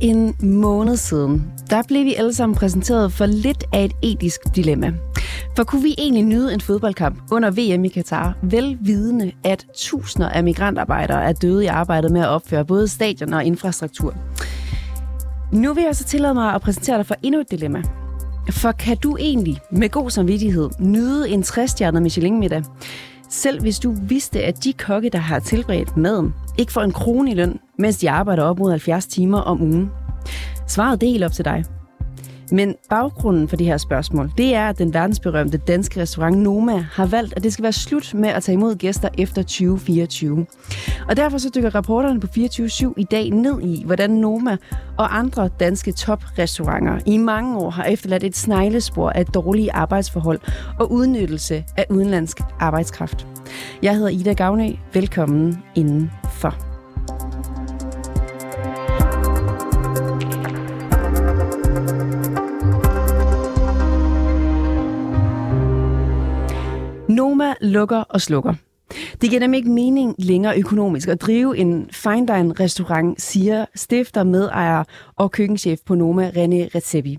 En 0.00 0.36
måned 0.42 0.96
siden, 0.96 1.52
der 1.70 1.82
blev 1.88 2.04
vi 2.04 2.14
alle 2.14 2.34
sammen 2.34 2.56
præsenteret 2.56 3.12
for 3.12 3.26
lidt 3.26 3.64
af 3.72 3.84
et 3.84 3.92
etisk 4.02 4.40
dilemma. 4.56 4.92
For 5.56 5.64
kunne 5.64 5.82
vi 5.82 5.94
egentlig 5.98 6.22
nyde 6.22 6.54
en 6.54 6.60
fodboldkamp 6.60 7.18
under 7.32 7.50
VM 7.50 7.84
i 7.84 7.88
Katar, 7.88 8.36
velvidende, 8.42 9.32
at 9.44 9.66
tusinder 9.76 10.28
af 10.28 10.44
migrantarbejdere 10.44 11.24
er 11.24 11.32
døde 11.32 11.64
i 11.64 11.66
arbejdet 11.66 12.12
med 12.12 12.20
at 12.20 12.28
opføre 12.28 12.64
både 12.64 12.88
stadion 12.88 13.32
og 13.32 13.44
infrastruktur? 13.44 14.14
Nu 15.52 15.74
vil 15.74 15.84
jeg 15.84 15.96
så 15.96 16.04
tillade 16.04 16.34
mig 16.34 16.54
at 16.54 16.60
præsentere 16.60 16.98
dig 16.98 17.06
for 17.06 17.16
endnu 17.22 17.40
et 17.40 17.50
dilemma. 17.50 17.82
For 18.50 18.72
kan 18.72 18.96
du 18.96 19.16
egentlig 19.16 19.60
med 19.72 19.88
god 19.88 20.10
samvittighed 20.10 20.70
nyde 20.78 21.28
en 21.28 21.42
træstjernet 21.42 22.02
Michelin-middag, 22.02 22.62
selv 23.30 23.60
hvis 23.60 23.78
du 23.78 23.94
vidste, 24.08 24.42
at 24.42 24.64
de 24.64 24.72
kokke, 24.72 25.10
der 25.10 25.18
har 25.18 25.38
tilberedt 25.38 25.96
maden, 25.96 26.34
ikke 26.58 26.72
får 26.72 26.82
en 26.82 26.92
krone 26.92 27.30
i 27.30 27.34
løn, 27.34 27.60
mens 27.78 27.98
de 27.98 28.10
arbejder 28.10 28.42
op 28.42 28.58
mod 28.58 28.70
70 28.70 29.06
timer 29.06 29.38
om 29.38 29.62
ugen? 29.62 29.90
Svaret 30.68 31.00
det 31.00 31.06
er 31.06 31.10
helt 31.10 31.24
op 31.24 31.32
til 31.32 31.44
dig. 31.44 31.64
Men 32.52 32.74
baggrunden 32.90 33.48
for 33.48 33.56
det 33.56 33.66
her 33.66 33.76
spørgsmål, 33.76 34.32
det 34.38 34.54
er, 34.54 34.68
at 34.68 34.78
den 34.78 34.94
verdensberømte 34.94 35.58
danske 35.58 36.00
restaurant 36.00 36.38
Noma 36.38 36.78
har 36.92 37.06
valgt, 37.06 37.34
at 37.36 37.42
det 37.42 37.52
skal 37.52 37.62
være 37.62 37.72
slut 37.72 38.14
med 38.14 38.28
at 38.28 38.42
tage 38.42 38.54
imod 38.54 38.76
gæster 38.76 39.08
efter 39.18 39.42
2024. 39.42 40.46
Og 41.08 41.16
derfor 41.16 41.38
så 41.38 41.50
dykker 41.54 41.74
rapporterne 41.74 42.20
på 42.20 42.26
24-7 42.36 42.94
i 42.96 43.04
dag 43.04 43.30
ned 43.30 43.62
i, 43.62 43.82
hvordan 43.86 44.10
Noma 44.10 44.56
og 44.98 45.18
andre 45.18 45.48
danske 45.60 45.92
toprestauranter 45.92 46.98
i 47.06 47.16
mange 47.16 47.58
år 47.58 47.70
har 47.70 47.84
efterladt 47.84 48.24
et 48.24 48.36
sneglespor 48.36 49.10
af 49.10 49.26
dårlige 49.26 49.72
arbejdsforhold 49.72 50.40
og 50.78 50.92
udnyttelse 50.92 51.64
af 51.76 51.86
udenlandsk 51.90 52.40
arbejdskraft. 52.60 53.26
Jeg 53.82 53.94
hedder 53.94 54.08
Ida 54.08 54.32
Gavnø. 54.32 54.68
Velkommen 54.92 55.62
indenfor. 55.74 56.69
Noma 67.10 67.54
lukker 67.60 68.00
og 68.00 68.20
slukker. 68.20 68.54
Det 69.20 69.30
giver 69.30 69.40
nemlig 69.40 69.58
ikke 69.58 69.70
mening 69.70 70.14
længere 70.18 70.58
økonomisk 70.58 71.08
at 71.08 71.20
drive 71.20 71.56
en 71.56 71.88
fine 71.92 72.26
dine 72.26 72.52
restaurant, 72.60 73.22
siger 73.22 73.64
stifter, 73.74 74.24
medejer 74.24 74.84
og 75.16 75.30
køkkenchef 75.30 75.78
på 75.86 75.94
Noma, 75.94 76.28
René 76.28 76.70
Recepi. 76.74 77.18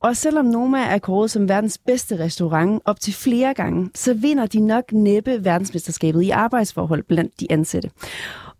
Og 0.00 0.16
selvom 0.16 0.44
Noma 0.44 0.78
er 0.78 0.98
kåret 0.98 1.30
som 1.30 1.48
verdens 1.48 1.78
bedste 1.78 2.18
restaurant 2.18 2.82
op 2.84 3.00
til 3.00 3.14
flere 3.14 3.54
gange, 3.54 3.90
så 3.94 4.14
vinder 4.14 4.46
de 4.46 4.60
nok 4.60 4.92
næppe 4.92 5.44
verdensmesterskabet 5.44 6.22
i 6.22 6.30
arbejdsforhold 6.30 7.02
blandt 7.02 7.40
de 7.40 7.46
ansatte. 7.50 7.90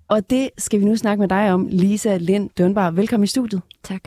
Og 0.08 0.30
det 0.30 0.50
skal 0.58 0.80
vi 0.80 0.84
nu 0.84 0.96
snakke 0.96 1.20
med 1.20 1.28
dig 1.28 1.52
om, 1.52 1.68
Lisa 1.70 2.16
Lind 2.16 2.50
Dønbar. 2.58 2.90
Velkommen 2.90 3.24
i 3.24 3.26
studiet. 3.26 3.62
Tak. 3.82 4.00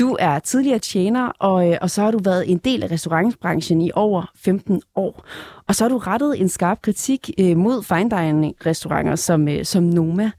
Du 0.00 0.16
er 0.20 0.38
tidligere 0.38 0.78
tjener, 0.78 1.26
og, 1.26 1.70
øh, 1.70 1.78
og 1.80 1.90
så 1.90 2.02
har 2.02 2.10
du 2.10 2.18
været 2.18 2.50
en 2.50 2.58
del 2.58 2.82
af 2.82 2.90
restaurantbranchen 2.90 3.80
i 3.80 3.90
over 3.94 4.30
15 4.36 4.82
år. 4.94 5.24
Og 5.68 5.74
så 5.74 5.84
har 5.84 5.88
du 5.88 5.98
rettet 5.98 6.40
en 6.40 6.48
skarp 6.48 6.82
kritik 6.82 7.30
øh, 7.38 7.56
mod 7.56 7.82
fine 7.82 8.10
dining 8.10 8.54
restauranter 8.66 9.16
som, 9.16 9.48
øh, 9.48 9.64
som 9.64 9.82
Noma. 9.82 10.30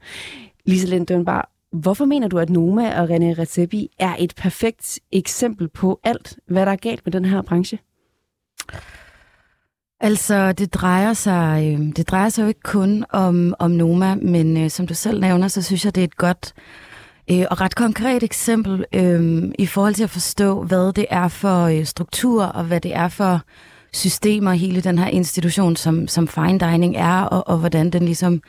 Lisa 0.66 0.86
Lind 0.86 1.06
Dønbar, 1.06 1.50
hvorfor 1.72 2.04
mener 2.04 2.28
du, 2.28 2.38
at 2.38 2.50
Noma 2.50 3.00
og 3.00 3.08
René 3.08 3.40
Recepi 3.40 3.88
er 3.98 4.14
et 4.18 4.34
perfekt 4.36 5.00
eksempel 5.12 5.68
på 5.68 6.00
alt, 6.04 6.38
hvad 6.46 6.66
der 6.66 6.72
er 6.72 6.76
galt 6.76 7.00
med 7.06 7.12
den 7.12 7.24
her 7.24 7.42
branche? 7.42 7.78
Altså, 10.04 10.52
det 10.52 10.74
drejer 10.74 11.12
sig, 11.12 11.72
øh, 11.72 11.96
det 11.96 12.08
drejer 12.08 12.28
sig 12.28 12.42
jo 12.42 12.48
ikke 12.48 12.62
kun 12.62 13.04
om, 13.10 13.54
om 13.58 13.70
Noma, 13.70 14.14
men 14.14 14.56
øh, 14.56 14.70
som 14.70 14.86
du 14.86 14.94
selv 14.94 15.20
nævner, 15.20 15.48
så 15.48 15.62
synes 15.62 15.84
jeg, 15.84 15.94
det 15.94 16.00
er 16.00 16.04
et 16.04 16.16
godt 16.16 16.54
øh, 17.30 17.44
og 17.50 17.60
ret 17.60 17.74
konkret 17.74 18.22
eksempel 18.22 18.84
øh, 18.94 19.44
i 19.58 19.66
forhold 19.66 19.94
til 19.94 20.04
at 20.04 20.10
forstå, 20.10 20.62
hvad 20.62 20.92
det 20.92 21.06
er 21.10 21.28
for 21.28 21.64
øh, 21.64 21.84
struktur, 21.84 22.44
og 22.44 22.64
hvad 22.64 22.80
det 22.80 22.94
er 22.94 23.08
for 23.08 23.40
systemer, 23.92 24.52
hele 24.52 24.80
den 24.80 24.98
her 24.98 25.06
institution, 25.06 25.76
som, 25.76 26.08
som 26.08 26.28
fine 26.28 26.58
dining 26.58 26.96
er, 26.96 27.22
og, 27.22 27.48
og 27.48 27.58
hvordan 27.58 27.90
den 27.90 28.04
ligesom, 28.04 28.42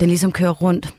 den 0.00 0.08
ligesom 0.08 0.32
kører 0.32 0.52
rundt. 0.52 0.94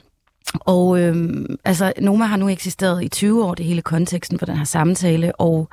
Og 0.54 1.00
øh, 1.00 1.46
altså, 1.66 1.94
Noma 2.00 2.26
har 2.26 2.38
nu 2.38 2.50
eksisteret 2.50 3.04
i 3.04 3.08
20 3.08 3.46
år, 3.46 3.54
det 3.54 3.66
hele 3.66 3.82
konteksten 3.82 4.40
for 4.40 4.46
den 4.46 4.58
her 4.58 4.66
samtale, 4.66 5.36
og 5.36 5.70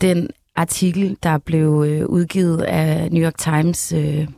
den 0.00 0.28
artikel, 0.56 1.16
der 1.22 1.38
blev 1.38 1.84
øh, 1.86 2.06
udgivet 2.06 2.62
af 2.62 3.12
New 3.12 3.24
York 3.24 3.38
Times 3.38 3.92
øh, 3.92 4.28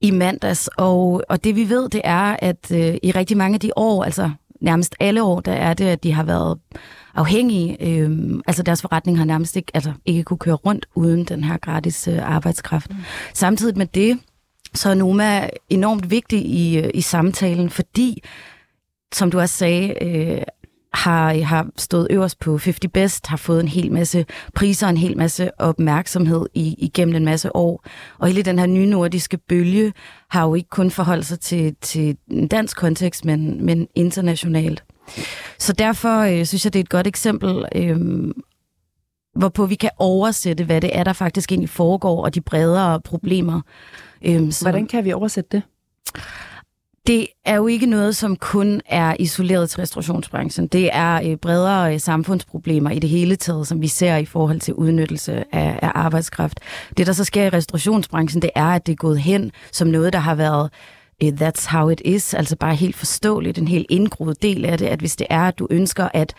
i 0.00 0.10
mandags. 0.10 0.68
Og, 0.78 1.22
og 1.28 1.44
det 1.44 1.56
vi 1.56 1.68
ved, 1.68 1.88
det 1.88 2.00
er, 2.04 2.36
at 2.38 2.70
øh, 2.72 2.96
i 3.02 3.10
rigtig 3.10 3.36
mange 3.36 3.54
af 3.54 3.60
de 3.60 3.70
år, 3.76 4.04
altså 4.04 4.30
nærmest 4.60 4.94
alle 5.00 5.22
år, 5.22 5.40
der 5.40 5.52
er 5.52 5.74
det, 5.74 5.84
at 5.84 6.02
de 6.02 6.12
har 6.12 6.22
været 6.22 6.58
afhængige. 7.14 7.76
Øh, 7.80 8.40
altså 8.46 8.62
deres 8.62 8.82
forretning 8.82 9.18
har 9.18 9.24
nærmest 9.24 9.56
ikke, 9.56 9.70
altså, 9.74 9.92
ikke 10.06 10.22
kunne 10.22 10.38
køre 10.38 10.54
rundt 10.54 10.86
uden 10.94 11.24
den 11.24 11.44
her 11.44 11.56
gratis 11.56 12.08
øh, 12.08 12.34
arbejdskraft. 12.34 12.90
Mm. 12.90 12.96
Samtidig 13.34 13.78
med 13.78 13.86
det, 13.86 14.18
så 14.74 14.90
er 14.90 14.94
Noma 14.94 15.48
enormt 15.70 16.10
vigtig 16.10 16.46
i, 16.46 16.78
øh, 16.78 16.90
i 16.94 17.00
samtalen, 17.00 17.70
fordi, 17.70 18.22
som 19.12 19.30
du 19.30 19.40
også 19.40 19.56
sagde, 19.56 20.04
øh, 20.04 20.42
har, 20.98 21.42
har 21.42 21.66
stået 21.76 22.06
øverst 22.10 22.38
på 22.38 22.50
50 22.50 22.78
Best, 22.94 23.26
har 23.26 23.36
fået 23.36 23.60
en 23.60 23.68
hel 23.68 23.92
masse 23.92 24.26
priser 24.54 24.86
og 24.86 24.90
en 24.90 24.96
hel 24.96 25.16
masse 25.16 25.60
opmærksomhed 25.60 26.46
i, 26.54 26.74
igennem 26.78 27.14
en 27.14 27.24
masse 27.24 27.56
år. 27.56 27.84
Og 28.18 28.28
hele 28.28 28.42
den 28.42 28.58
her 28.58 28.66
nye 28.66 28.86
nordiske 28.86 29.38
bølge 29.38 29.92
har 30.30 30.46
jo 30.46 30.54
ikke 30.54 30.68
kun 30.68 30.90
forholdt 30.90 31.26
sig 31.26 31.40
til, 31.40 31.76
til 31.80 32.16
en 32.30 32.48
dansk 32.48 32.76
kontekst, 32.76 33.24
men, 33.24 33.64
men 33.64 33.88
internationalt. 33.94 34.84
Så 35.58 35.72
derfor 35.72 36.18
øh, 36.18 36.46
synes 36.46 36.64
jeg, 36.64 36.72
det 36.72 36.78
er 36.78 36.84
et 36.84 36.88
godt 36.88 37.06
eksempel, 37.06 37.64
øh, 37.74 37.98
hvorpå 39.34 39.66
vi 39.66 39.74
kan 39.74 39.90
oversætte, 39.98 40.64
hvad 40.64 40.80
det 40.80 40.90
er, 40.92 41.04
der 41.04 41.12
faktisk 41.12 41.52
egentlig 41.52 41.70
foregår, 41.70 42.24
og 42.24 42.34
de 42.34 42.40
bredere 42.40 43.00
problemer. 43.00 43.60
Øh, 44.22 44.52
så... 44.52 44.64
Hvordan 44.64 44.86
kan 44.86 45.04
vi 45.04 45.12
oversætte 45.12 45.48
det? 45.52 45.62
Det 47.08 47.26
er 47.44 47.56
jo 47.56 47.66
ikke 47.66 47.86
noget, 47.86 48.16
som 48.16 48.36
kun 48.36 48.80
er 48.86 49.16
isoleret 49.18 49.70
til 49.70 49.80
restaurationsbranchen. 49.80 50.66
Det 50.66 50.90
er 50.92 51.30
øh, 51.30 51.36
bredere 51.36 51.94
øh, 51.94 52.00
samfundsproblemer 52.00 52.90
i 52.90 52.98
det 52.98 53.10
hele 53.10 53.36
taget, 53.36 53.66
som 53.66 53.82
vi 53.82 53.88
ser 53.88 54.16
i 54.16 54.24
forhold 54.24 54.60
til 54.60 54.74
udnyttelse 54.74 55.44
af, 55.52 55.78
af 55.82 55.92
arbejdskraft. 55.94 56.60
Det, 56.96 57.06
der 57.06 57.12
så 57.12 57.24
sker 57.24 57.44
i 57.44 57.48
restaurationsbranchen, 57.48 58.42
det 58.42 58.50
er, 58.54 58.64
at 58.64 58.86
det 58.86 58.92
er 58.92 58.96
gået 58.96 59.20
hen 59.20 59.52
som 59.72 59.88
noget, 59.88 60.12
der 60.12 60.18
har 60.18 60.34
været 60.34 60.70
that's 61.24 61.66
how 61.66 61.88
it 61.88 62.02
is, 62.04 62.34
altså 62.34 62.56
bare 62.56 62.74
helt 62.74 62.96
forståeligt, 62.96 63.58
en 63.58 63.68
helt 63.68 63.86
indgroet 63.88 64.42
del 64.42 64.64
af 64.64 64.78
det, 64.78 64.86
at 64.86 64.98
hvis 64.98 65.16
det 65.16 65.26
er, 65.30 65.40
at 65.40 65.58
du 65.58 65.66
ønsker 65.70 66.08
at 66.14 66.34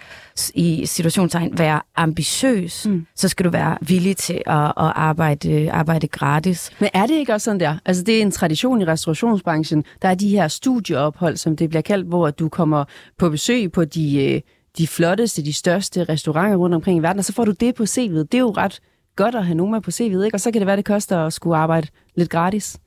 i 0.53 0.85
situationstegn 0.85 1.57
være 1.57 1.81
ambitiøs, 1.95 2.85
mm. 2.85 3.05
så 3.15 3.29
skal 3.29 3.45
du 3.45 3.49
være 3.49 3.77
villig 3.81 4.17
til 4.17 4.41
at, 4.45 4.65
at 4.65 4.73
arbejde, 4.77 5.71
arbejde 5.71 6.07
gratis. 6.07 6.71
Men 6.79 6.89
er 6.93 7.05
det 7.05 7.13
ikke 7.13 7.33
også 7.33 7.45
sådan 7.45 7.59
der? 7.59 7.77
Altså 7.85 8.03
det 8.03 8.17
er 8.17 8.21
en 8.21 8.31
tradition 8.31 8.81
i 8.81 8.85
restaurationsbranchen, 8.85 9.83
der 10.01 10.09
er 10.09 10.15
de 10.15 10.29
her 10.29 10.47
studieophold, 10.47 11.37
som 11.37 11.55
det 11.55 11.69
bliver 11.69 11.81
kaldt, 11.81 12.07
hvor 12.07 12.29
du 12.29 12.49
kommer 12.49 12.83
på 13.17 13.29
besøg 13.29 13.71
på 13.71 13.85
de, 13.85 14.25
øh, 14.25 14.41
de 14.77 14.87
flotteste, 14.87 15.45
de 15.45 15.53
største 15.53 16.03
restauranter 16.03 16.57
rundt 16.57 16.75
omkring 16.75 16.99
i 16.99 17.01
verden, 17.01 17.19
og 17.19 17.25
så 17.25 17.33
får 17.33 17.45
du 17.45 17.51
det 17.51 17.75
på 17.75 17.83
CV'et. 17.83 18.23
Det 18.23 18.33
er 18.33 18.39
jo 18.39 18.51
ret 18.57 18.79
godt 19.15 19.35
at 19.35 19.45
have 19.45 19.55
nogen 19.55 19.71
med 19.71 19.81
på 19.81 19.91
CV'et, 19.91 20.23
ikke? 20.25 20.31
Og 20.33 20.39
så 20.39 20.51
kan 20.51 20.61
det 20.61 20.67
være, 20.67 20.77
det 20.77 20.85
koster 20.85 21.25
at 21.25 21.33
skulle 21.33 21.57
arbejde 21.57 21.87
lidt 22.15 22.29
gratis 22.29 22.77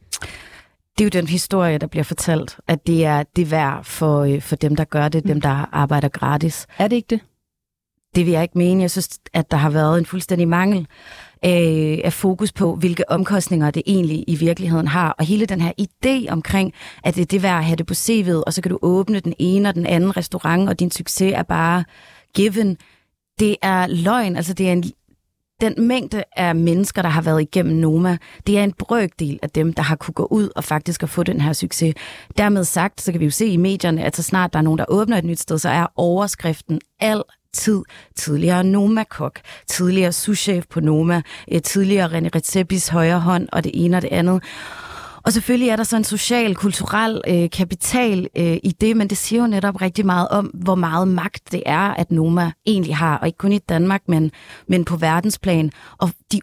det 0.99 1.01
er 1.01 1.05
jo 1.05 1.21
den 1.21 1.29
historie, 1.29 1.79
der 1.79 1.87
bliver 1.87 2.05
fortalt, 2.05 2.57
at 2.69 2.87
det 2.87 3.05
er 3.05 3.23
det 3.37 3.51
værd 3.51 3.85
for, 3.85 4.21
øh, 4.21 4.43
for 4.43 4.57
dem, 4.57 4.77
der 4.77 4.85
gør 4.85 5.09
det, 5.09 5.25
dem, 5.25 5.41
der 5.41 5.75
arbejder 5.75 6.09
gratis. 6.09 6.67
Er 6.79 6.89
det 6.89 6.97
ikke 6.97 7.09
det? 7.11 7.21
Det 8.15 8.27
vil 8.27 8.33
jeg 8.33 8.43
ikke 8.43 8.59
mene. 8.59 8.83
Jeg 8.83 8.91
synes, 8.91 9.19
at 9.33 9.51
der 9.51 9.57
har 9.57 9.71
været 9.71 9.99
en 9.99 10.07
fuldstændig 10.07 10.49
mangel 10.49 10.87
af, 11.43 12.01
af 12.05 12.13
fokus 12.13 12.53
på, 12.53 12.77
hvilke 12.77 13.11
omkostninger 13.11 13.71
det 13.71 13.83
egentlig 13.87 14.25
i 14.27 14.37
virkeligheden 14.37 14.89
har. 14.89 15.11
Og 15.11 15.25
hele 15.25 15.47
den 15.47 15.61
her 15.61 15.73
idé 15.81 16.33
omkring, 16.33 16.73
at 17.05 17.15
det 17.15 17.21
er 17.21 17.27
det 17.27 17.43
værd 17.43 17.59
at 17.59 17.65
have 17.65 17.77
det 17.77 17.87
på 17.87 17.95
CV'et, 17.95 18.43
og 18.47 18.53
så 18.53 18.63
kan 18.63 18.71
du 18.71 18.79
åbne 18.83 19.21
den 19.21 19.35
ene 19.39 19.69
og 19.69 19.75
den 19.75 19.87
anden 19.87 20.17
restaurant, 20.17 20.69
og 20.69 20.81
din 20.81 20.91
succes 20.91 21.33
er 21.35 21.43
bare 21.43 21.85
given. 22.35 22.77
Det 23.41 23.57
er 23.63 23.87
løgn. 23.87 24.37
Altså, 24.37 24.55
det 24.55 24.69
er 24.69 24.73
en 24.73 24.85
den 25.63 25.89
mængde 25.89 26.25
af 26.37 26.57
mennesker, 26.57 27.03
der 27.03 27.09
har 27.09 27.23
været 27.23 27.43
igennem 27.43 27.77
Noma, 27.77 28.19
det 28.47 28.59
er 28.59 28.65
en 28.65 28.73
brøkdel 28.73 29.39
af 29.43 29.51
dem, 29.51 29.73
der 29.73 29.83
har 29.83 29.97
kunne 29.97 30.15
gå 30.15 30.29
ud 30.31 30.49
og 30.57 30.65
faktisk 30.65 31.03
at 31.03 31.09
få 31.09 31.23
den 31.23 31.41
her 31.41 31.53
succes. 31.53 31.95
Dermed 32.39 32.65
sagt, 32.65 33.01
så 33.01 33.13
kan 33.13 33.21
vi 33.21 33.25
jo 33.25 33.31
se 33.31 33.47
i 33.47 33.57
medierne, 33.57 34.05
at 34.05 34.17
så 34.17 34.23
snart 34.23 34.53
der 34.53 34.59
er 34.59 34.63
nogen, 34.63 34.79
der 34.79 34.85
åbner 34.89 35.19
et 35.19 35.25
nyt 35.25 35.41
sted, 35.41 35.59
så 35.59 35.69
er 35.69 35.87
overskriften 35.97 36.81
al 37.01 37.23
tid 37.55 37.83
tidligere 38.17 38.65
Noma-kok, 38.65 39.41
tidligere 39.67 40.13
souschef 40.13 40.65
på 40.71 40.81
Noma, 40.81 41.23
tidligere 41.65 42.07
René 42.07 42.29
Recepis 42.35 42.89
højre 42.89 43.21
hånd 43.21 43.49
og 43.53 43.65
det 43.65 43.73
ene 43.75 43.97
og 43.97 44.03
det 44.03 44.13
andet. 44.13 44.43
Og 45.25 45.33
selvfølgelig 45.33 45.69
er 45.69 45.77
der 45.77 45.85
så 45.85 45.97
en 45.97 46.05
social, 46.05 46.55
kulturel 46.55 47.21
øh, 47.29 47.51
kapital 47.51 48.29
øh, 48.37 48.57
i 48.63 48.77
det, 48.81 48.97
men 48.97 49.11
det 49.11 49.19
siger 49.19 49.43
jo 49.43 49.49
netop 49.49 49.83
rigtig 49.83 50.07
meget 50.07 50.29
om, 50.29 50.47
hvor 50.47 50.75
meget 50.75 51.09
magt 51.09 51.53
det 51.53 51.63
er, 51.67 51.79
at 51.95 52.11
Noma 52.11 52.53
egentlig 52.67 52.97
har, 52.97 53.19
og 53.19 53.27
ikke 53.27 53.39
kun 53.39 53.53
i 53.53 53.59
Danmark, 53.59 54.03
men, 54.09 54.31
men 54.67 54.85
på 54.85 54.97
verdensplan. 54.97 55.71
Og 55.99 56.11
de 56.33 56.41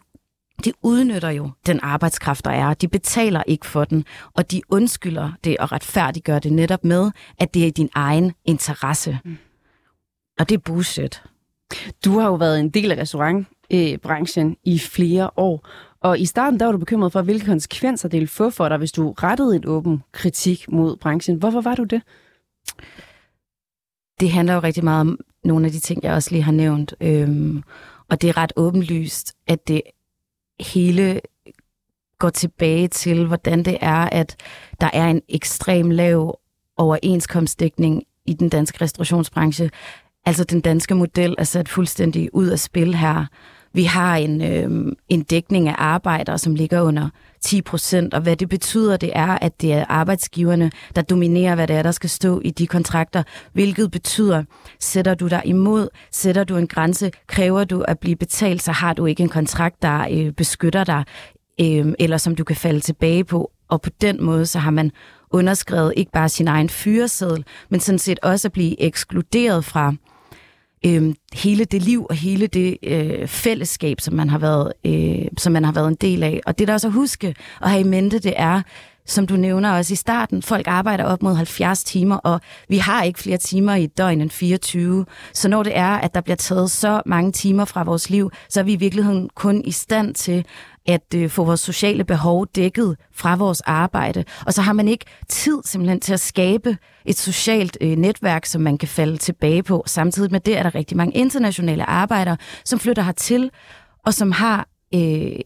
de 0.64 0.72
udnytter 0.82 1.30
jo 1.30 1.50
den 1.66 1.80
arbejdskraft, 1.82 2.44
der 2.44 2.50
er. 2.50 2.74
De 2.74 2.88
betaler 2.88 3.42
ikke 3.46 3.66
for 3.66 3.84
den, 3.84 4.04
og 4.34 4.50
de 4.50 4.60
undskylder 4.68 5.32
det 5.44 5.56
og 5.56 5.72
retfærdiggør 5.72 6.38
det 6.38 6.52
netop 6.52 6.84
med, 6.84 7.10
at 7.38 7.54
det 7.54 7.66
er 7.66 7.70
din 7.70 7.88
egen 7.94 8.32
interesse. 8.44 9.18
Mm. 9.24 9.38
Og 10.38 10.48
det 10.48 10.54
er 10.54 10.58
bullshit. 10.58 11.22
Du 12.04 12.18
har 12.18 12.26
jo 12.26 12.34
været 12.34 12.60
en 12.60 12.70
del 12.70 12.92
af 12.92 12.98
restaurantbranchen 12.98 14.56
i 14.64 14.78
flere 14.78 15.30
år, 15.36 15.68
og 16.02 16.18
i 16.18 16.26
starten 16.26 16.60
der 16.60 16.66
var 16.66 16.72
du 16.72 16.78
bekymret 16.78 17.12
for, 17.12 17.22
hvilke 17.22 17.46
konsekvenser 17.46 18.08
det 18.08 18.18
ville 18.18 18.28
få 18.28 18.50
for 18.50 18.68
dig, 18.68 18.78
hvis 18.78 18.92
du 18.92 19.12
rettede 19.12 19.56
en 19.56 19.66
åben 19.66 20.02
kritik 20.12 20.72
mod 20.72 20.96
branchen. 20.96 21.36
Hvorfor 21.36 21.60
var 21.60 21.74
du 21.74 21.84
det? 21.84 22.02
Det 24.20 24.30
handler 24.30 24.54
jo 24.54 24.60
rigtig 24.60 24.84
meget 24.84 25.00
om 25.00 25.18
nogle 25.44 25.66
af 25.66 25.72
de 25.72 25.80
ting, 25.80 26.04
jeg 26.04 26.14
også 26.14 26.30
lige 26.30 26.42
har 26.42 26.52
nævnt. 26.52 26.94
Øhm, 27.00 27.62
og 28.08 28.22
det 28.22 28.28
er 28.28 28.36
ret 28.36 28.52
åbenlyst, 28.56 29.34
at 29.46 29.68
det 29.68 29.82
hele 30.60 31.20
går 32.18 32.30
tilbage 32.30 32.88
til, 32.88 33.26
hvordan 33.26 33.62
det 33.62 33.78
er, 33.80 34.08
at 34.12 34.36
der 34.80 34.90
er 34.92 35.08
en 35.08 35.22
ekstrem 35.28 35.90
lav 35.90 36.38
overenskomstdækning 36.76 38.02
i 38.26 38.32
den 38.34 38.48
danske 38.48 38.84
restaurationsbranche. 38.84 39.70
Altså 40.26 40.44
den 40.44 40.60
danske 40.60 40.94
model 40.94 41.34
er 41.38 41.44
sat 41.44 41.68
fuldstændig 41.68 42.34
ud 42.34 42.46
af 42.46 42.58
spil 42.58 42.94
her. 42.94 43.26
Vi 43.72 43.84
har 43.84 44.16
en, 44.16 44.42
øh, 44.42 44.92
en 45.08 45.22
dækning 45.22 45.68
af 45.68 45.74
arbejdere, 45.78 46.38
som 46.38 46.54
ligger 46.54 46.80
under 46.80 47.08
10 47.40 47.62
procent, 47.62 48.14
og 48.14 48.20
hvad 48.20 48.36
det 48.36 48.48
betyder, 48.48 48.96
det 48.96 49.10
er, 49.14 49.38
at 49.38 49.60
det 49.60 49.72
er 49.72 49.84
arbejdsgiverne, 49.88 50.70
der 50.96 51.02
dominerer, 51.02 51.54
hvad 51.54 51.66
det 51.66 51.76
er, 51.76 51.82
der 51.82 51.90
skal 51.90 52.10
stå 52.10 52.40
i 52.44 52.50
de 52.50 52.66
kontrakter, 52.66 53.22
hvilket 53.52 53.90
betyder, 53.90 54.44
sætter 54.80 55.14
du 55.14 55.28
dig 55.28 55.42
imod, 55.44 55.88
sætter 56.10 56.44
du 56.44 56.56
en 56.56 56.66
grænse, 56.66 57.10
kræver 57.26 57.64
du 57.64 57.80
at 57.80 57.98
blive 57.98 58.16
betalt, 58.16 58.62
så 58.62 58.72
har 58.72 58.92
du 58.92 59.06
ikke 59.06 59.22
en 59.22 59.28
kontrakt, 59.28 59.82
der 59.82 60.06
øh, 60.10 60.32
beskytter 60.32 60.84
dig, 60.84 61.04
øh, 61.60 61.92
eller 61.98 62.16
som 62.16 62.36
du 62.36 62.44
kan 62.44 62.56
falde 62.56 62.80
tilbage 62.80 63.24
på, 63.24 63.50
og 63.68 63.82
på 63.82 63.90
den 64.00 64.24
måde, 64.24 64.46
så 64.46 64.58
har 64.58 64.70
man 64.70 64.90
underskrevet 65.30 65.94
ikke 65.96 66.12
bare 66.12 66.28
sin 66.28 66.48
egen 66.48 66.68
fyreseddel, 66.68 67.44
men 67.68 67.80
sådan 67.80 67.98
set 67.98 68.18
også 68.22 68.48
at 68.48 68.52
blive 68.52 68.80
ekskluderet 68.80 69.64
fra 69.64 69.94
øh, 70.86 71.14
hele 71.32 71.64
det 71.64 71.82
liv 71.82 72.06
og 72.10 72.16
hele 72.16 72.46
det 72.46 72.76
øh, 72.82 73.28
fællesskab, 73.28 74.00
som 74.00 74.14
man 74.14 74.30
har 74.30 74.38
været 74.38 74.72
øh, 74.86 75.28
som 75.38 75.52
man 75.52 75.64
har 75.64 75.72
været 75.72 75.88
en 75.88 75.94
del 76.00 76.22
af. 76.22 76.40
Og 76.46 76.58
det 76.58 76.68
der 76.68 76.74
også 76.74 76.86
at 76.86 76.92
huske 76.92 77.34
og 77.60 77.70
have 77.70 77.80
i 77.80 77.84
mente, 77.84 78.18
det 78.18 78.34
er, 78.36 78.62
som 79.06 79.26
du 79.26 79.36
nævner 79.36 79.72
også 79.72 79.92
i 79.92 79.96
starten, 79.96 80.42
folk 80.42 80.66
arbejder 80.66 81.04
op 81.04 81.22
mod 81.22 81.34
70 81.34 81.84
timer, 81.84 82.16
og 82.16 82.40
vi 82.68 82.78
har 82.78 83.02
ikke 83.02 83.18
flere 83.18 83.38
timer 83.38 83.74
i 83.74 83.84
et 83.84 83.98
døgn 83.98 84.20
end 84.20 84.30
24. 84.30 85.06
Så 85.32 85.48
når 85.48 85.62
det 85.62 85.76
er, 85.76 85.90
at 85.90 86.14
der 86.14 86.20
bliver 86.20 86.36
taget 86.36 86.70
så 86.70 87.02
mange 87.06 87.32
timer 87.32 87.64
fra 87.64 87.84
vores 87.84 88.10
liv, 88.10 88.30
så 88.48 88.60
er 88.60 88.64
vi 88.64 88.72
i 88.72 88.76
virkeligheden 88.76 89.30
kun 89.34 89.62
i 89.64 89.72
stand 89.72 90.14
til 90.14 90.44
at 90.86 91.14
øh, 91.14 91.30
få 91.30 91.44
vores 91.44 91.60
sociale 91.60 92.04
behov 92.04 92.46
dækket 92.54 92.96
fra 93.12 93.36
vores 93.36 93.60
arbejde. 93.60 94.24
Og 94.46 94.54
så 94.54 94.62
har 94.62 94.72
man 94.72 94.88
ikke 94.88 95.04
tid 95.28 95.60
simpelthen 95.64 96.00
til 96.00 96.12
at 96.12 96.20
skabe 96.20 96.76
et 97.04 97.18
socialt 97.18 97.78
øh, 97.80 97.96
netværk, 97.96 98.46
som 98.46 98.62
man 98.62 98.78
kan 98.78 98.88
falde 98.88 99.16
tilbage 99.16 99.62
på. 99.62 99.82
Samtidig 99.86 100.32
med 100.32 100.40
det 100.40 100.58
er 100.58 100.62
der 100.62 100.74
rigtig 100.74 100.96
mange 100.96 101.16
internationale 101.16 101.84
arbejdere, 101.84 102.36
som 102.64 102.78
flytter 102.78 103.02
hertil, 103.02 103.50
og 104.06 104.14
som 104.14 104.32
har 104.32 104.68
øh, 104.94 105.40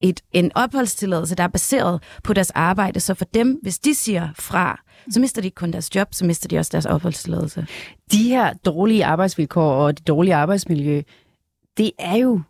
et, 0.00 0.20
en 0.32 0.52
opholdstilladelse, 0.54 1.34
der 1.34 1.44
er 1.44 1.48
baseret 1.48 2.02
på 2.24 2.32
deres 2.32 2.50
arbejde. 2.50 3.00
Så 3.00 3.14
for 3.14 3.24
dem, 3.24 3.58
hvis 3.62 3.78
de 3.78 3.94
siger 3.94 4.28
fra, 4.34 4.80
så 5.10 5.20
mister 5.20 5.42
de 5.42 5.46
ikke 5.46 5.54
kun 5.54 5.72
deres 5.72 5.94
job, 5.94 6.08
så 6.14 6.24
mister 6.24 6.48
de 6.48 6.58
også 6.58 6.70
deres 6.72 6.86
opholdstilladelse. 6.86 7.66
De 8.12 8.22
her 8.22 8.52
dårlige 8.52 9.04
arbejdsvilkår 9.04 9.72
og 9.72 9.98
det 9.98 10.06
dårlige 10.06 10.34
arbejdsmiljø, 10.34 11.02
det 11.76 11.90
er 11.98 12.16
jo 12.16 12.40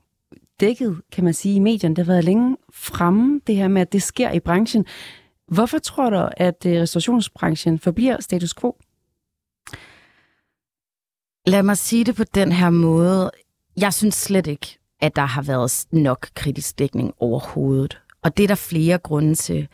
dækket, 0.60 1.00
kan 1.12 1.24
man 1.24 1.34
sige, 1.34 1.54
i 1.54 1.58
medierne. 1.58 1.96
Det 1.96 2.06
har 2.06 2.12
været 2.12 2.24
længe 2.24 2.56
fremme, 2.72 3.40
det 3.46 3.56
her 3.56 3.68
med, 3.68 3.82
at 3.82 3.92
det 3.92 4.02
sker 4.02 4.32
i 4.32 4.40
branchen. 4.40 4.86
Hvorfor 5.48 5.78
tror 5.78 6.10
du, 6.10 6.28
at 6.36 6.66
øh, 6.66 6.80
restaurationsbranchen 6.80 7.78
forbliver 7.78 8.20
status 8.20 8.54
quo? 8.54 8.76
Lad 11.46 11.62
mig 11.62 11.78
sige 11.78 12.04
det 12.04 12.16
på 12.16 12.24
den 12.24 12.52
her 12.52 12.70
måde. 12.70 13.30
Jeg 13.76 13.94
synes 13.94 14.14
slet 14.14 14.46
ikke, 14.46 14.78
at 15.00 15.16
der 15.16 15.24
har 15.24 15.42
været 15.42 15.86
nok 15.92 16.28
kritisk 16.34 16.78
dækning 16.78 17.14
overhovedet. 17.18 18.00
Og 18.22 18.36
det 18.36 18.44
er 18.44 18.48
der 18.48 18.54
flere 18.54 18.98
grunde 18.98 19.34
til. 19.34 19.68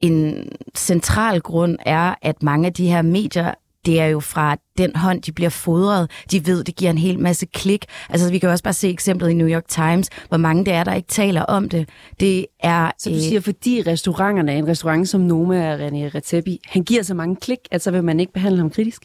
En 0.00 0.48
central 0.76 1.40
grund 1.40 1.76
er, 1.86 2.14
at 2.22 2.42
mange 2.42 2.66
af 2.66 2.72
de 2.72 2.88
her 2.88 3.02
medier 3.02 3.54
det 3.86 4.00
er 4.00 4.06
jo 4.06 4.20
fra 4.20 4.56
den 4.78 4.96
hånd, 4.96 5.22
de 5.22 5.32
bliver 5.32 5.50
fodret. 5.50 6.10
De 6.30 6.46
ved, 6.46 6.64
det 6.64 6.76
giver 6.76 6.90
en 6.90 6.98
hel 6.98 7.18
masse 7.18 7.46
klik. 7.46 7.84
Altså, 8.08 8.30
vi 8.30 8.38
kan 8.38 8.48
også 8.48 8.64
bare 8.64 8.74
se 8.74 8.88
eksemplet 8.88 9.30
i 9.30 9.34
New 9.34 9.48
York 9.48 9.68
Times, 9.68 10.08
hvor 10.28 10.36
mange 10.36 10.64
det 10.64 10.72
er, 10.72 10.84
der 10.84 10.94
ikke 10.94 11.08
taler 11.08 11.42
om 11.42 11.68
det. 11.68 11.88
Det 12.20 12.46
er... 12.62 12.90
Så 12.98 13.10
du 13.10 13.14
øh, 13.14 13.20
siger, 13.20 13.40
fordi 13.40 13.82
restauranterne, 13.86 14.58
en 14.58 14.68
restaurant 14.68 15.08
som 15.08 15.20
Noma 15.20 15.72
og 15.72 15.80
René 15.80 16.14
Retepi, 16.14 16.60
han 16.66 16.84
giver 16.84 17.02
så 17.02 17.14
mange 17.14 17.36
klik, 17.36 17.58
at 17.70 17.82
så 17.82 17.90
vil 17.90 18.04
man 18.04 18.20
ikke 18.20 18.32
behandle 18.32 18.58
ham 18.58 18.70
kritisk? 18.70 19.02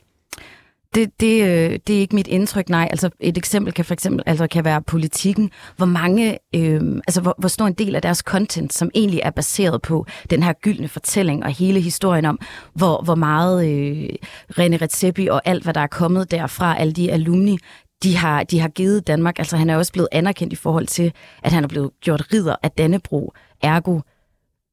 Det, 0.96 1.20
det, 1.20 1.44
øh, 1.44 1.80
det 1.88 1.96
er 1.96 2.00
ikke 2.00 2.16
mit 2.16 2.28
indtryk, 2.28 2.70
nej. 2.70 2.88
Altså 2.92 3.10
et 3.20 3.38
eksempel 3.38 3.74
kan 3.74 3.86
for 3.86 3.94
eksempel 3.94 4.24
altså 4.26 4.48
kan 4.48 4.66
være 4.66 4.82
politikken. 4.82 5.52
Hvor 5.78 5.86
mange, 5.86 6.38
øh, 6.56 6.82
altså 7.08 7.22
hvor, 7.22 7.36
hvor 7.38 7.48
stor 7.48 7.68
en 7.68 7.74
del 7.74 7.96
af 7.96 8.02
deres 8.02 8.18
content, 8.18 8.74
som 8.74 8.92
egentlig 8.96 9.22
er 9.24 9.32
baseret 9.32 9.82
på 9.82 10.06
den 10.30 10.44
her 10.44 10.54
gyldne 10.54 10.88
fortælling 10.88 11.44
og 11.44 11.52
hele 11.52 11.80
historien 11.80 12.26
om, 12.26 12.40
hvor, 12.74 13.02
hvor 13.04 13.16
meget 13.16 13.68
øh, 13.70 14.10
René 14.52 14.82
Redzepi 14.82 15.28
og 15.28 15.42
alt, 15.46 15.64
hvad 15.64 15.74
der 15.74 15.82
er 15.82 15.88
kommet 15.88 16.32
derfra, 16.32 16.80
alle 16.80 16.94
de 16.94 17.12
alumni, 17.12 17.58
de 18.04 18.18
har, 18.18 18.44
de 18.44 18.60
har 18.60 18.70
givet 18.70 19.08
Danmark. 19.08 19.40
Altså 19.40 19.58
han 19.58 19.70
er 19.70 19.78
også 19.78 19.92
blevet 19.92 20.10
anerkendt 20.12 20.54
i 20.54 20.56
forhold 20.56 20.88
til, 20.88 21.14
at 21.44 21.52
han 21.52 21.64
er 21.64 21.68
blevet 21.68 21.92
gjort 22.02 22.34
ridder 22.34 22.56
af 22.64 22.72
Dannebro. 22.72 23.34
Ergo 23.64 24.00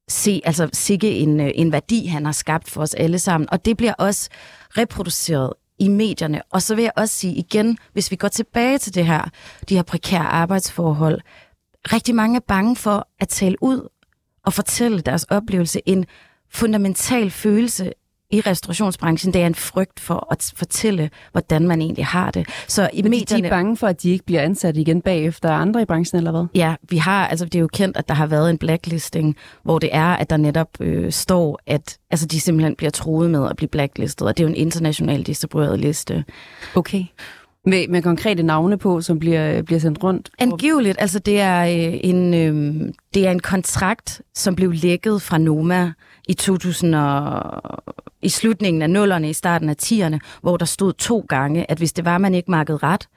se, 0.07 0.41
altså 0.43 0.69
sikke 0.73 1.17
en, 1.17 1.39
øh, 1.39 1.51
en 1.55 1.71
værdi, 1.71 2.05
han 2.05 2.25
har 2.25 2.31
skabt 2.31 2.69
for 2.69 2.81
os 2.81 2.93
alle 2.93 3.19
sammen. 3.19 3.49
Og 3.51 3.65
det 3.65 3.77
bliver 3.77 3.93
også 3.93 4.29
reproduceret 4.77 5.53
i 5.79 5.87
medierne. 5.87 6.41
Og 6.51 6.61
så 6.61 6.75
vil 6.75 6.83
jeg 6.83 6.91
også 6.97 7.15
sige 7.15 7.33
igen, 7.33 7.77
hvis 7.93 8.11
vi 8.11 8.15
går 8.15 8.27
tilbage 8.27 8.77
til 8.77 8.95
det 8.95 9.05
her, 9.05 9.29
de 9.69 9.75
her 9.75 9.83
prekære 9.83 10.27
arbejdsforhold, 10.27 11.21
rigtig 11.93 12.15
mange 12.15 12.35
er 12.35 12.45
bange 12.47 12.75
for 12.75 13.07
at 13.19 13.29
tale 13.29 13.63
ud 13.63 13.89
og 14.45 14.53
fortælle 14.53 15.01
deres 15.01 15.23
oplevelse. 15.23 15.81
En 15.85 16.05
fundamental 16.49 17.31
følelse 17.31 17.93
i 18.35 18.41
restaurationsbranchen, 18.41 19.33
det 19.33 19.41
er 19.41 19.47
en 19.47 19.55
frygt 19.55 19.99
for 19.99 20.27
at 20.31 20.53
fortælle, 20.55 21.09
hvordan 21.31 21.67
man 21.67 21.81
egentlig 21.81 22.05
har 22.05 22.31
det. 22.31 22.47
Så 22.67 22.89
i 22.93 23.01
Men 23.01 23.11
medierne, 23.11 23.43
de 23.43 23.47
er 23.47 23.51
bange 23.51 23.77
for, 23.77 23.87
at 23.87 24.03
de 24.03 24.09
ikke 24.09 24.25
bliver 24.25 24.41
ansat 24.41 24.77
igen 24.77 25.01
bagefter 25.01 25.51
andre 25.51 25.81
i 25.81 25.85
branchen, 25.85 26.17
eller 26.17 26.31
hvad? 26.31 26.45
Ja, 26.55 26.75
vi 26.89 26.97
har, 26.97 27.27
altså 27.27 27.45
det 27.45 27.55
er 27.55 27.59
jo 27.59 27.69
kendt, 27.73 27.97
at 27.97 28.07
der 28.07 28.13
har 28.13 28.25
været 28.25 28.49
en 28.49 28.57
blacklisting, 28.57 29.35
hvor 29.63 29.79
det 29.79 29.89
er, 29.91 30.05
at 30.05 30.29
der 30.29 30.37
netop 30.37 30.67
øh, 30.79 31.11
står, 31.11 31.59
at 31.67 31.97
altså, 32.11 32.25
de 32.25 32.39
simpelthen 32.39 32.75
bliver 32.75 32.91
troet 32.91 33.29
med 33.29 33.49
at 33.49 33.55
blive 33.55 33.69
blacklistet, 33.69 34.27
og 34.27 34.37
det 34.37 34.43
er 34.43 34.47
jo 34.47 34.53
en 34.53 34.59
international 34.59 35.23
distribueret 35.23 35.79
liste. 35.79 36.23
Okay. 36.75 37.05
Med, 37.65 37.87
med 37.87 38.01
konkrete 38.01 38.43
navne 38.43 38.77
på, 38.77 39.01
som 39.01 39.19
bliver, 39.19 39.61
bliver 39.61 39.79
sendt 39.79 40.03
rundt? 40.03 40.29
Angiveligt. 40.39 40.97
Altså, 40.99 41.19
det 41.19 41.39
er, 41.39 41.63
øh, 41.65 41.99
en, 42.03 42.33
øh, 42.33 42.93
det 43.13 43.27
er 43.27 43.31
en 43.31 43.39
kontrakt, 43.39 44.21
som 44.35 44.55
blev 44.55 44.71
lækket 44.71 45.21
fra 45.21 45.37
Noma 45.37 45.91
i 46.27 46.33
2000 46.33 46.95
og, 46.95 47.61
i 48.21 48.29
slutningen 48.29 48.81
af 48.81 48.89
nullerne, 48.89 49.29
i 49.29 49.33
starten 49.33 49.69
af 49.69 49.75
10'erne, 49.83 50.17
hvor 50.41 50.57
der 50.57 50.65
stod 50.65 50.93
to 50.93 51.25
gange, 51.29 51.71
at 51.71 51.77
hvis 51.77 51.93
det 51.93 52.05
var, 52.05 52.17
man 52.17 52.35
ikke 52.35 52.51
markede 52.51 52.77
ret, 52.77 53.07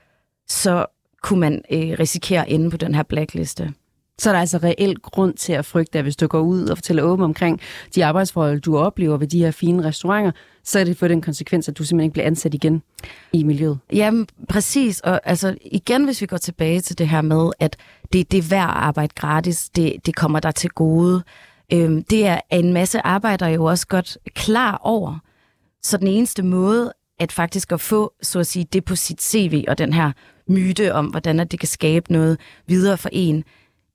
så 0.48 0.86
kunne 1.22 1.40
man 1.40 1.62
øh, 1.72 1.96
risikere 1.98 2.46
at 2.46 2.52
ende 2.52 2.70
på 2.70 2.76
den 2.76 2.94
her 2.94 3.02
blackliste. 3.02 3.72
Så 4.18 4.30
er 4.30 4.32
der 4.34 4.40
altså 4.40 4.58
reelt 4.58 5.02
grund 5.02 5.34
til 5.34 5.52
at 5.52 5.64
frygte, 5.64 5.98
at 5.98 6.04
hvis 6.04 6.16
du 6.16 6.26
går 6.26 6.40
ud 6.40 6.66
og 6.66 6.76
fortæller 6.76 7.02
åbent 7.02 7.24
omkring 7.24 7.60
de 7.94 8.04
arbejdsforhold, 8.04 8.60
du 8.60 8.78
oplever 8.78 9.16
ved 9.16 9.26
de 9.26 9.38
her 9.38 9.50
fine 9.50 9.84
restauranter, 9.84 10.32
så 10.68 10.78
er 10.78 10.84
det 10.84 10.96
for 10.96 11.08
den 11.08 11.20
konsekvens, 11.20 11.68
at 11.68 11.78
du 11.78 11.84
simpelthen 11.84 12.04
ikke 12.04 12.12
bliver 12.12 12.26
ansat 12.26 12.54
igen 12.54 12.82
i 13.32 13.42
miljøet. 13.42 13.78
Jamen, 13.92 14.26
præcis. 14.48 15.00
Og 15.00 15.20
altså, 15.24 15.56
igen, 15.64 16.04
hvis 16.04 16.20
vi 16.20 16.26
går 16.26 16.36
tilbage 16.36 16.80
til 16.80 16.98
det 16.98 17.08
her 17.08 17.22
med, 17.22 17.50
at 17.60 17.76
det, 18.12 18.32
det 18.32 18.38
er 18.38 18.42
værd 18.42 18.68
at 18.68 18.74
arbejde 18.74 19.12
gratis, 19.14 19.68
det, 19.68 19.96
det 20.06 20.16
kommer 20.16 20.40
der 20.40 20.50
til 20.50 20.70
gode. 20.70 21.22
Øhm, 21.72 22.04
det 22.04 22.26
er 22.26 22.40
en 22.50 22.72
masse 22.72 23.06
arbejdere 23.06 23.50
jo 23.50 23.64
også 23.64 23.86
godt 23.86 24.18
klar 24.34 24.80
over. 24.82 25.18
Så 25.82 25.96
den 25.96 26.06
eneste 26.06 26.42
måde 26.42 26.92
at 27.18 27.32
faktisk 27.32 27.72
at 27.72 27.80
få, 27.80 28.12
så 28.22 28.38
at 28.38 28.46
sige, 28.46 28.66
det 28.72 28.84
på 28.84 28.96
sit 28.96 29.22
CV, 29.22 29.64
og 29.68 29.78
den 29.78 29.92
her 29.92 30.12
myte 30.48 30.94
om, 30.94 31.06
hvordan 31.06 31.40
at 31.40 31.50
det 31.50 31.60
kan 31.60 31.68
skabe 31.68 32.12
noget 32.12 32.38
videre 32.66 32.98
for 32.98 33.08
en, 33.12 33.44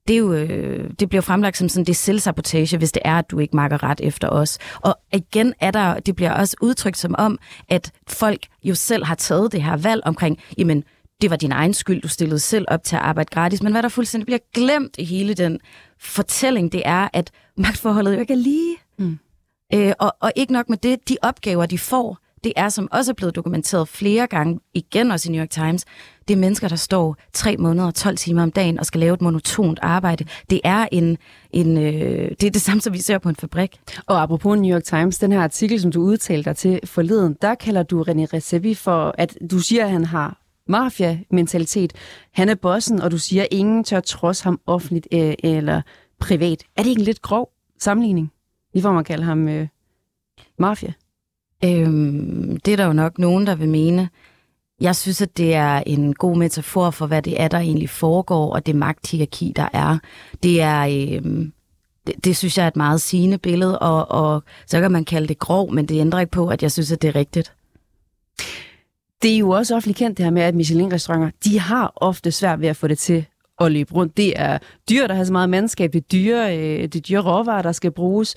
det, 0.08 0.14
er 0.14 0.18
jo, 0.18 0.34
øh, 0.34 0.90
det 1.00 1.10
bliver 1.10 1.22
fremlagt 1.22 1.58
som 1.58 1.70
sådan, 1.70 1.86
det 1.86 1.92
er 1.92 1.96
selvsabotage, 1.96 2.78
hvis 2.78 2.92
det 2.92 3.02
er, 3.06 3.16
at 3.16 3.32
du 3.32 3.40
ikke 3.40 3.56
makker 3.56 3.84
ret 3.84 4.00
efter 4.04 4.30
os. 4.30 4.58
Og 4.76 4.96
igen 5.14 5.54
er 5.60 5.72
der, 5.72 6.00
det 6.00 6.16
bliver 6.16 6.32
også 6.32 6.56
udtrykt 6.62 6.98
som 6.98 7.16
om, 7.18 7.40
at 7.70 7.92
folk 8.08 8.48
jo 8.64 8.76
selv 8.76 9.06
har 9.06 9.16
taget 9.16 9.52
det 9.52 9.64
her 9.64 9.78
valg 9.78 10.02
omkring, 10.06 10.40
jamen, 10.58 10.84
det 11.22 11.30
var 11.30 11.36
din 11.36 11.52
egen 11.52 11.74
skyld, 11.74 12.02
du 12.02 12.08
stillede 12.08 12.40
selv 12.40 12.66
op 12.68 12.84
til 12.84 12.96
at 12.96 13.02
arbejde 13.02 13.30
gratis. 13.34 13.64
Men 13.64 13.72
hvad 13.72 13.84
der 13.84 13.90
fuldstændig 13.90 14.26
bliver 14.26 14.40
glemt 14.54 14.96
i 14.98 15.04
hele 15.04 15.34
den 15.34 15.60
fortælling, 16.00 16.72
det 16.72 16.82
er, 16.86 17.08
at 17.14 17.32
magtforholdet 17.58 18.16
jo 18.16 18.20
ikke 18.20 18.34
er 18.34 18.38
lige. 18.38 18.76
Mm. 18.98 19.20
Øh, 19.74 19.94
og, 20.00 20.16
og 20.20 20.32
ikke 20.36 20.54
nok 20.54 20.70
med 20.70 20.78
det, 20.78 21.10
de 21.10 21.18
opgaver, 21.22 21.66
de 21.66 21.78
får, 21.80 22.18
det 22.44 22.54
er, 22.56 22.70
som 22.70 22.88
også 22.92 23.12
er 23.12 23.14
blevet 23.14 23.36
dokumenteret 23.36 23.88
flere 23.88 24.28
gange, 24.28 24.60
igen 24.74 25.12
også 25.12 25.30
i 25.30 25.32
New 25.32 25.42
York 25.42 25.50
Times, 25.50 25.86
det 26.28 26.34
er 26.34 26.38
mennesker, 26.38 26.68
der 26.68 26.76
står 26.76 27.18
tre 27.34 27.58
måneder 27.58 27.88
og 27.88 27.96
12 27.96 28.18
timer 28.18 28.44
om 28.44 28.52
dagen 28.52 28.80
og 28.80 28.86
skal 28.86 29.00
lave 29.00 29.14
et 29.14 29.22
monotont 29.22 29.80
arbejde. 29.82 30.26
Det 30.50 30.62
er 30.64 30.88
en, 30.92 31.18
en 31.52 31.78
øh, 31.78 32.30
det 32.30 32.44
er 32.44 32.52
det 32.52 32.62
samme, 32.62 32.82
som 32.82 32.94
vi 32.94 33.02
ser 33.02 33.18
på 33.18 33.30
en 33.30 33.36
fabrik. 33.36 33.80
Og 34.06 34.22
apropos 34.22 34.60
New 34.60 34.76
York 34.76 34.84
Times, 34.84 35.18
den 35.18 35.32
her 35.32 35.42
artikel, 35.42 35.82
som 35.82 35.92
du 35.92 36.02
udtalte 36.02 36.50
dig 36.50 36.58
til 36.58 36.80
forleden, 36.86 37.38
der 37.42 37.56
kalder 37.56 37.84
du 37.84 38.04
René 38.04 38.26
Recepi 38.34 38.74
for, 38.74 39.16
at 39.18 39.38
du 39.52 39.60
siger, 39.60 39.86
at 39.86 39.92
han 39.92 40.06
har 40.06 40.38
mafia-mentalitet. 40.68 41.94
Han 42.32 42.50
er 42.50 42.56
bossen, 42.56 43.02
og 43.02 43.12
du 43.12 43.18
siger, 43.18 43.42
at 43.44 43.48
ingen 43.52 43.84
tør 43.84 44.00
trods 44.00 44.42
ham 44.42 44.60
offentligt 44.66 45.08
øh, 45.14 45.34
eller 45.44 45.82
privat. 46.20 46.64
Er 46.76 46.84
det 46.84 46.90
ikke 46.90 47.00
en 47.00 47.06
lidt 47.06 47.22
grov 47.22 47.50
sammenligning? 47.80 48.32
I 48.74 48.82
får 48.82 48.92
man 48.92 49.04
kalde 49.04 49.24
ham 49.24 49.48
øh, 49.48 49.68
mafia. 50.60 50.94
Øhm, 51.66 52.60
det 52.66 52.72
er 52.72 52.78
der 52.78 52.86
jo 52.86 52.94
nok 52.94 53.20
nogen, 53.20 53.48
der 53.48 53.56
vil 53.56 53.70
mene. 53.70 54.10
Jeg 54.82 54.96
synes, 54.96 55.22
at 55.22 55.38
det 55.38 55.54
er 55.54 55.84
en 55.86 56.14
god 56.14 56.38
metafor 56.38 56.92
for, 56.92 57.08
hvad 57.08 57.22
det 57.22 57.42
er, 57.42 57.48
der 57.48 57.58
egentlig 57.58 57.90
foregår, 57.90 58.54
og 58.54 58.66
det 58.66 58.76
magthierarki, 58.76 59.54
der 59.56 59.68
er. 59.74 59.98
Det 60.44 60.62
er... 60.62 61.10
Øhm, 61.18 61.54
det, 62.08 62.26
det 62.26 62.38
synes 62.38 62.58
jeg 62.58 62.64
er 62.64 62.68
et 62.68 62.76
meget 62.76 63.02
sigende 63.02 63.38
billede, 63.38 63.80
og, 63.80 64.12
og 64.12 64.44
så 64.68 64.82
kan 64.82 64.92
man 64.92 65.06
kalde 65.06 65.28
det 65.28 65.40
grov, 65.40 65.74
men 65.74 65.86
det 65.86 66.00
ændrer 66.00 66.20
ikke 66.20 66.32
på, 66.32 66.48
at 66.48 66.64
jeg 66.64 66.72
synes, 66.72 66.92
at 66.92 67.02
det 67.02 67.08
er 67.08 67.16
rigtigt. 67.16 67.54
Det 69.22 69.34
er 69.34 69.38
jo 69.38 69.50
også 69.50 69.76
offentligt 69.76 69.98
kendt 69.98 70.18
det 70.18 70.26
her 70.26 70.32
med, 70.32 70.42
at 70.42 70.56
Michelin-restauranter, 70.56 71.32
de 71.44 71.60
har 71.60 71.94
ofte 71.96 72.32
svært 72.32 72.62
ved 72.62 72.68
at 72.68 72.76
få 72.76 72.88
det 72.88 72.98
til 72.98 73.26
at 73.60 73.72
løbe 73.72 73.94
rundt. 73.94 74.18
Det 74.18 74.34
er 74.36 74.58
dyr, 74.90 75.08
der 75.08 75.14
har 75.14 75.24
så 75.24 75.32
meget 75.32 75.50
mandskab, 75.50 75.94
det 75.94 76.00
er 76.00 76.08
dyre, 76.12 76.58
øh, 76.58 76.82
det 76.82 76.96
er 76.96 77.00
dyre 77.00 77.22
råvarer, 77.22 77.62
der 77.62 77.72
skal 77.72 77.92
bruges, 77.92 78.36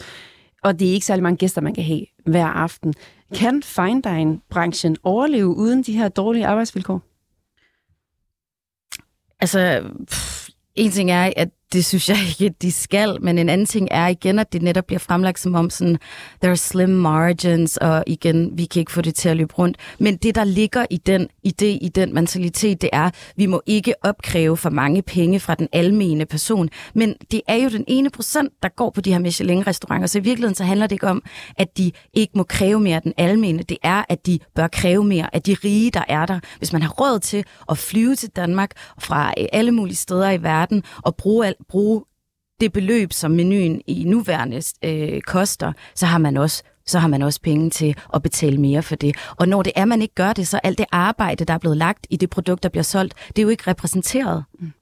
og 0.66 0.78
det 0.78 0.88
er 0.88 0.92
ikke 0.92 1.06
særlig 1.06 1.22
mange 1.22 1.36
gæster, 1.36 1.60
man 1.60 1.74
kan 1.74 1.84
have 1.84 2.06
hver 2.24 2.46
aften. 2.46 2.94
Kan 3.34 3.62
fine 3.62 4.02
dine-branchen 4.02 4.96
overleve 5.02 5.46
uden 5.46 5.82
de 5.82 5.92
her 5.92 6.08
dårlige 6.08 6.46
arbejdsvilkår? 6.46 7.02
Altså, 9.40 9.90
pff, 10.06 10.48
en 10.74 10.90
ting 10.90 11.10
er, 11.10 11.32
at 11.36 11.48
det 11.72 11.84
synes 11.84 12.08
jeg 12.08 12.16
ikke, 12.28 12.54
de 12.62 12.72
skal, 12.72 13.22
men 13.22 13.38
en 13.38 13.48
anden 13.48 13.66
ting 13.66 13.88
er 13.90 14.06
igen, 14.06 14.38
at 14.38 14.52
det 14.52 14.62
netop 14.62 14.84
bliver 14.86 14.98
fremlagt 14.98 15.40
som 15.40 15.54
om 15.54 15.70
sådan, 15.70 15.98
there 16.40 16.50
are 16.50 16.56
slim 16.56 16.88
margins, 16.88 17.76
og 17.76 18.04
igen, 18.06 18.58
vi 18.58 18.64
kan 18.64 18.80
ikke 18.80 18.92
få 18.92 19.00
det 19.00 19.14
til 19.14 19.28
at 19.28 19.36
løbe 19.36 19.54
rundt. 19.54 19.76
Men 19.98 20.16
det, 20.16 20.34
der 20.34 20.44
ligger 20.44 20.86
i 20.90 20.96
den 20.96 21.28
idé, 21.48 21.64
i 21.64 21.90
den 21.94 22.14
mentalitet, 22.14 22.82
det 22.82 22.90
er, 22.92 23.10
vi 23.36 23.46
må 23.46 23.62
ikke 23.66 23.94
opkræve 24.02 24.56
for 24.56 24.70
mange 24.70 25.02
penge 25.02 25.40
fra 25.40 25.54
den 25.54 25.68
almene 25.72 26.26
person. 26.26 26.68
Men 26.94 27.14
det 27.30 27.40
er 27.48 27.54
jo 27.54 27.68
den 27.68 27.84
ene 27.88 28.10
procent, 28.10 28.52
der 28.62 28.68
går 28.68 28.90
på 28.90 29.00
de 29.00 29.12
her 29.12 29.18
Michelin-restauranter, 29.18 30.06
så 30.06 30.18
i 30.18 30.22
virkeligheden 30.22 30.54
så 30.54 30.64
handler 30.64 30.86
det 30.86 30.94
ikke 30.94 31.08
om, 31.08 31.22
at 31.56 31.78
de 31.78 31.92
ikke 32.14 32.32
må 32.36 32.42
kræve 32.42 32.80
mere 32.80 32.96
af 32.96 33.02
den 33.02 33.12
almene. 33.16 33.62
Det 33.62 33.78
er, 33.82 34.02
at 34.08 34.26
de 34.26 34.38
bør 34.54 34.66
kræve 34.66 35.04
mere 35.04 35.34
af 35.34 35.42
de 35.42 35.56
rige, 35.64 35.90
der 35.90 36.04
er 36.08 36.26
der. 36.26 36.40
Hvis 36.58 36.72
man 36.72 36.82
har 36.82 36.90
råd 36.90 37.18
til 37.18 37.44
at 37.70 37.78
flyve 37.78 38.14
til 38.14 38.28
Danmark 38.28 38.70
fra 38.98 39.34
øh, 39.38 39.46
alle 39.52 39.72
mulige 39.72 39.96
steder 39.96 40.30
i 40.30 40.42
verden 40.42 40.82
og 41.02 41.16
bruge 41.16 41.55
bruge 41.68 42.04
det 42.60 42.72
beløb, 42.72 43.12
som 43.12 43.30
menuen 43.30 43.82
i 43.86 44.04
nuværende 44.04 44.62
øh, 44.84 45.20
koster, 45.20 45.72
så 45.94 46.06
har 46.06 46.18
man 46.18 46.36
også 46.36 46.62
så 46.88 46.98
har 46.98 47.08
man 47.08 47.22
også 47.22 47.40
penge 47.40 47.70
til 47.70 47.96
at 48.14 48.22
betale 48.22 48.58
mere 48.58 48.82
for 48.82 48.96
det. 48.96 49.16
Og 49.36 49.48
når 49.48 49.62
det 49.62 49.72
er, 49.76 49.84
man 49.84 50.02
ikke 50.02 50.14
gør 50.14 50.32
det, 50.32 50.48
så 50.48 50.60
alt 50.62 50.78
det 50.78 50.86
arbejde, 50.92 51.44
der 51.44 51.54
er 51.54 51.58
blevet 51.58 51.76
lagt 51.76 52.06
i 52.10 52.16
det 52.16 52.30
produkt, 52.30 52.62
der 52.62 52.68
bliver 52.68 52.82
solgt, 52.82 53.14
det 53.28 53.38
er 53.38 53.42
jo 53.42 53.48
ikke 53.48 53.70
repræsenteret. 53.70 54.44
Mm. 54.58 54.72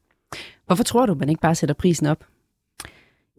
Hvorfor 0.66 0.84
tror 0.84 1.06
du, 1.06 1.14
man 1.14 1.28
ikke 1.28 1.40
bare 1.40 1.54
sætter 1.54 1.74
prisen 1.74 2.06
op? 2.06 2.24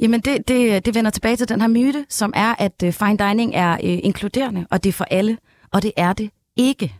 Jamen, 0.01 0.21
det, 0.21 0.47
det, 0.47 0.85
det 0.85 0.95
vender 0.95 1.11
tilbage 1.11 1.35
til 1.35 1.49
den 1.49 1.61
her 1.61 1.67
myte, 1.67 2.05
som 2.09 2.33
er, 2.35 2.55
at 2.59 2.83
øh, 2.83 2.93
fine 2.93 3.17
dining 3.17 3.55
er 3.55 3.73
øh, 3.73 3.79
inkluderende, 3.83 4.67
og 4.71 4.83
det 4.83 4.89
er 4.89 4.93
for 4.93 5.05
alle, 5.11 5.37
og 5.71 5.83
det 5.83 5.91
er 5.97 6.13
det 6.13 6.29
ikke. 6.55 6.95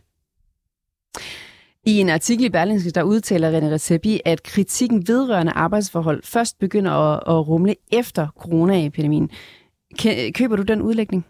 I 1.86 2.00
en 2.00 2.08
artikel 2.08 2.44
i 2.44 2.48
Berlingske, 2.48 2.90
der 2.90 3.02
udtaler 3.02 3.60
René 3.60 3.64
Recepi, 3.64 4.20
at 4.24 4.42
kritikken 4.42 5.08
vedrørende 5.08 5.52
arbejdsforhold 5.52 6.22
først 6.24 6.58
begynder 6.58 6.92
at, 6.92 7.22
at 7.26 7.48
rumle 7.48 7.74
efter 7.92 8.28
coronaepidemien. 8.38 9.30
Køber 10.34 10.56
du 10.56 10.62
den 10.62 10.82
udlægning? 10.82 11.26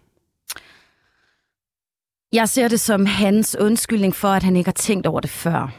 Jeg 2.33 2.49
ser 2.49 2.69
det 2.69 2.81
som 2.81 3.07
hans 3.07 3.57
undskyldning 3.61 4.15
for, 4.15 4.29
at 4.29 4.43
han 4.43 4.57
ikke 4.57 4.69
har 4.69 4.73
tænkt 4.73 5.07
over 5.07 5.21
det 5.21 5.31
før. 5.31 5.75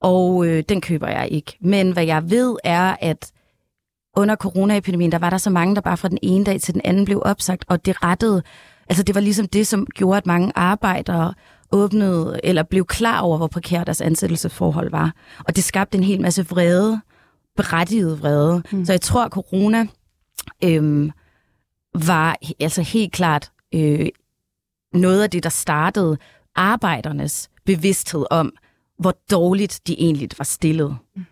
Og 0.00 0.46
øh, 0.46 0.64
den 0.68 0.80
køber 0.80 1.08
jeg 1.08 1.28
ikke. 1.30 1.56
Men 1.60 1.92
hvad 1.92 2.04
jeg 2.04 2.30
ved 2.30 2.56
er, 2.64 2.96
at 3.00 3.32
under 4.16 4.36
coronaepidemien, 4.36 5.12
der 5.12 5.18
var 5.18 5.30
der 5.30 5.38
så 5.38 5.50
mange, 5.50 5.74
der 5.74 5.80
bare 5.80 5.96
fra 5.96 6.08
den 6.08 6.18
ene 6.22 6.44
dag 6.44 6.60
til 6.60 6.74
den 6.74 6.82
anden 6.84 7.04
blev 7.04 7.22
opsagt, 7.24 7.64
og 7.68 7.86
det 7.86 8.02
rettede, 8.04 8.42
altså 8.88 9.02
det 9.02 9.14
var 9.14 9.20
ligesom 9.20 9.48
det, 9.48 9.66
som 9.66 9.86
gjorde, 9.86 10.16
at 10.16 10.26
mange 10.26 10.52
arbejdere 10.54 11.34
åbnede 11.72 12.40
eller 12.44 12.62
blev 12.62 12.86
klar 12.86 13.20
over, 13.20 13.36
hvor 13.36 13.46
prekært 13.46 13.86
deres 13.86 14.00
ansættelsesforhold 14.00 14.90
var. 14.90 15.14
Og 15.38 15.56
det 15.56 15.64
skabte 15.64 15.98
en 15.98 16.04
hel 16.04 16.20
masse 16.20 16.46
vrede, 16.46 17.00
berettiget 17.56 18.22
vrede. 18.22 18.62
Mm. 18.72 18.84
Så 18.84 18.92
jeg 18.92 19.00
tror, 19.00 19.24
at 19.24 19.32
corona 19.32 19.86
øhm, 20.64 21.10
var 21.94 22.36
altså 22.60 22.82
helt 22.82 23.12
klart 23.12 23.52
øh, 23.74 24.08
noget 24.94 25.22
af 25.22 25.30
det, 25.30 25.42
der 25.42 25.48
startede 25.48 26.18
arbejdernes 26.54 27.50
bevidsthed 27.64 28.24
om, 28.30 28.52
hvor 28.98 29.14
dårligt 29.30 29.80
de 29.86 30.00
egentlig 30.00 30.28
var 30.38 30.44
stillet. 30.44 30.96
Mm. 31.16 31.24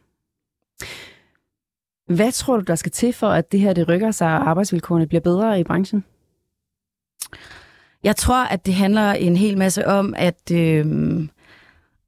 Hvad 2.15 2.33
tror 2.33 2.57
du, 2.57 2.63
der 2.63 2.75
skal 2.75 2.93
til 2.93 3.13
for, 3.13 3.29
at 3.29 3.53
det 3.53 3.61
her 3.61 3.73
det 3.73 3.89
rykker 3.89 4.11
sig, 4.11 4.29
og 4.29 4.49
arbejdsvilkårene 4.51 5.07
bliver 5.07 5.21
bedre 5.21 5.61
i 5.61 5.65
branchen? 5.65 6.05
Jeg 8.05 8.17
tror, 8.17 8.45
at 8.45 8.67
det 8.67 8.75
handler 8.75 9.13
en 9.13 9.37
hel 9.37 9.59
masse 9.59 9.87
om, 9.87 10.15
at... 10.17 10.51
Øh, 10.53 10.87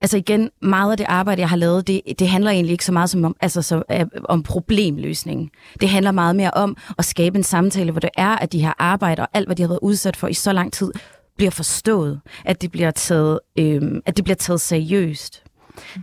altså 0.00 0.16
igen, 0.16 0.50
meget 0.62 0.90
af 0.90 0.96
det 0.96 1.06
arbejde, 1.08 1.40
jeg 1.40 1.48
har 1.48 1.56
lavet, 1.56 1.86
det, 1.86 2.00
det 2.18 2.28
handler 2.28 2.50
egentlig 2.50 2.72
ikke 2.72 2.84
så 2.84 2.92
meget 2.92 3.10
som 3.10 3.24
om, 3.24 3.36
altså, 3.40 3.62
så, 3.62 3.82
øh, 3.92 4.06
om 4.24 4.42
problemløsning. 4.42 5.50
Det 5.80 5.88
handler 5.88 6.12
meget 6.12 6.36
mere 6.36 6.50
om 6.50 6.76
at 6.98 7.04
skabe 7.04 7.36
en 7.36 7.42
samtale, 7.42 7.90
hvor 7.90 8.00
det 8.00 8.10
er, 8.16 8.36
at 8.36 8.52
de 8.52 8.62
her 8.62 8.72
arbejder 8.78 9.22
og 9.22 9.28
alt, 9.32 9.48
hvad 9.48 9.56
de 9.56 9.62
har 9.62 9.68
været 9.68 9.78
udsat 9.82 10.16
for 10.16 10.28
i 10.28 10.34
så 10.34 10.52
lang 10.52 10.72
tid, 10.72 10.92
bliver 11.36 11.50
forstået. 11.50 12.20
At 12.44 12.62
det 12.62 12.70
bliver 12.70 12.90
taget, 12.90 13.40
øh, 13.58 13.82
at 14.06 14.16
det 14.16 14.24
bliver 14.24 14.36
taget 14.36 14.60
seriøst. 14.60 15.42